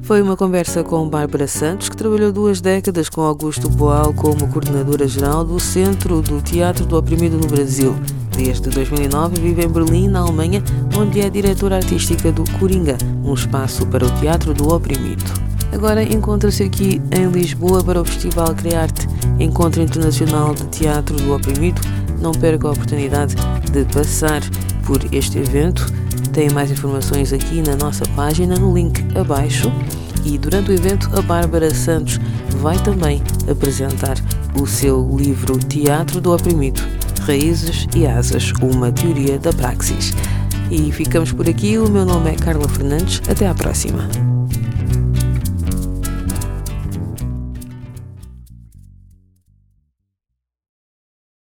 Foi 0.04 0.22
uma 0.22 0.36
conversa 0.36 0.84
com 0.84 1.08
Bárbara 1.08 1.48
Santos, 1.48 1.88
que 1.88 1.96
trabalhou 1.96 2.32
duas 2.32 2.62
décadas 2.62 3.10
com 3.10 3.22
Augusto 3.22 3.70
Boal 3.70 4.14
como 4.14 4.48
coordenadora 4.52 5.08
geral 5.08 5.44
do 5.44 5.60
Centro 5.60 6.22
do 6.22 6.42
Teatro 6.42 6.86
do 6.86 6.98
Oprimido 6.98 7.38
no 7.38 7.48
Brasil. 7.48 7.96
Desde 8.40 8.70
2009 8.70 9.42
vive 9.42 9.66
em 9.66 9.68
Berlim, 9.68 10.08
na 10.08 10.22
Alemanha, 10.22 10.64
onde 10.98 11.20
é 11.20 11.30
diretora 11.30 11.76
artística 11.76 12.32
do 12.32 12.50
Coringa, 12.58 12.98
um 13.22 13.34
espaço 13.34 13.86
para 13.88 14.06
o 14.06 14.12
teatro 14.12 14.54
do 14.54 14.74
oprimido. 14.74 15.26
Agora 15.74 16.02
encontra-se 16.02 16.64
aqui 16.64 17.02
em 17.12 17.30
Lisboa 17.30 17.84
para 17.84 18.02
o 18.02 18.06
Festival 18.06 18.56
Criarte, 18.56 19.10
Encontro 19.42 19.82
Internacional 19.82 20.56
de 20.56 20.64
Teatro 20.68 21.18
do 21.18 21.36
Oprimido. 21.36 21.82
Não 22.22 22.32
perca 22.32 22.70
a 22.70 22.72
oportunidade 22.72 23.36
de 23.74 23.84
passar 23.94 24.42
por 24.86 25.02
este 25.12 25.40
evento. 25.40 25.86
Tem 26.32 26.50
mais 26.50 26.72
informações 26.72 27.34
aqui 27.34 27.62
na 27.62 27.76
nossa 27.76 28.06
página, 28.16 28.56
no 28.56 28.74
link 28.74 29.04
abaixo. 29.18 29.70
E 30.24 30.38
durante 30.38 30.72
o 30.72 30.74
evento, 30.74 31.10
a 31.14 31.22
Bárbara 31.22 31.76
Santos 31.76 32.18
vai 32.62 32.82
também 32.84 33.22
apresentar 33.52 34.16
o 34.58 34.66
seu 34.66 35.14
livro 35.18 35.60
Teatro 35.60 36.22
do 36.22 36.34
Oprimido 36.34 36.99
Raízes 37.20 37.88
e 37.96 38.08
Asas 38.08 38.52
Uma 38.62 38.92
Teoria 38.92 39.38
da 39.38 39.52
Praxis. 39.54 40.14
E 40.72 40.92
ficamos 40.92 41.32
por 41.32 41.48
aqui. 41.50 41.78
O 41.78 41.90
meu 41.90 42.06
nome 42.06 42.32
é 42.32 42.36
Carla 42.36 42.68
Fernandes. 42.68 43.22
Até 43.30 43.48
à 43.48 43.54
próxima. 43.54 44.39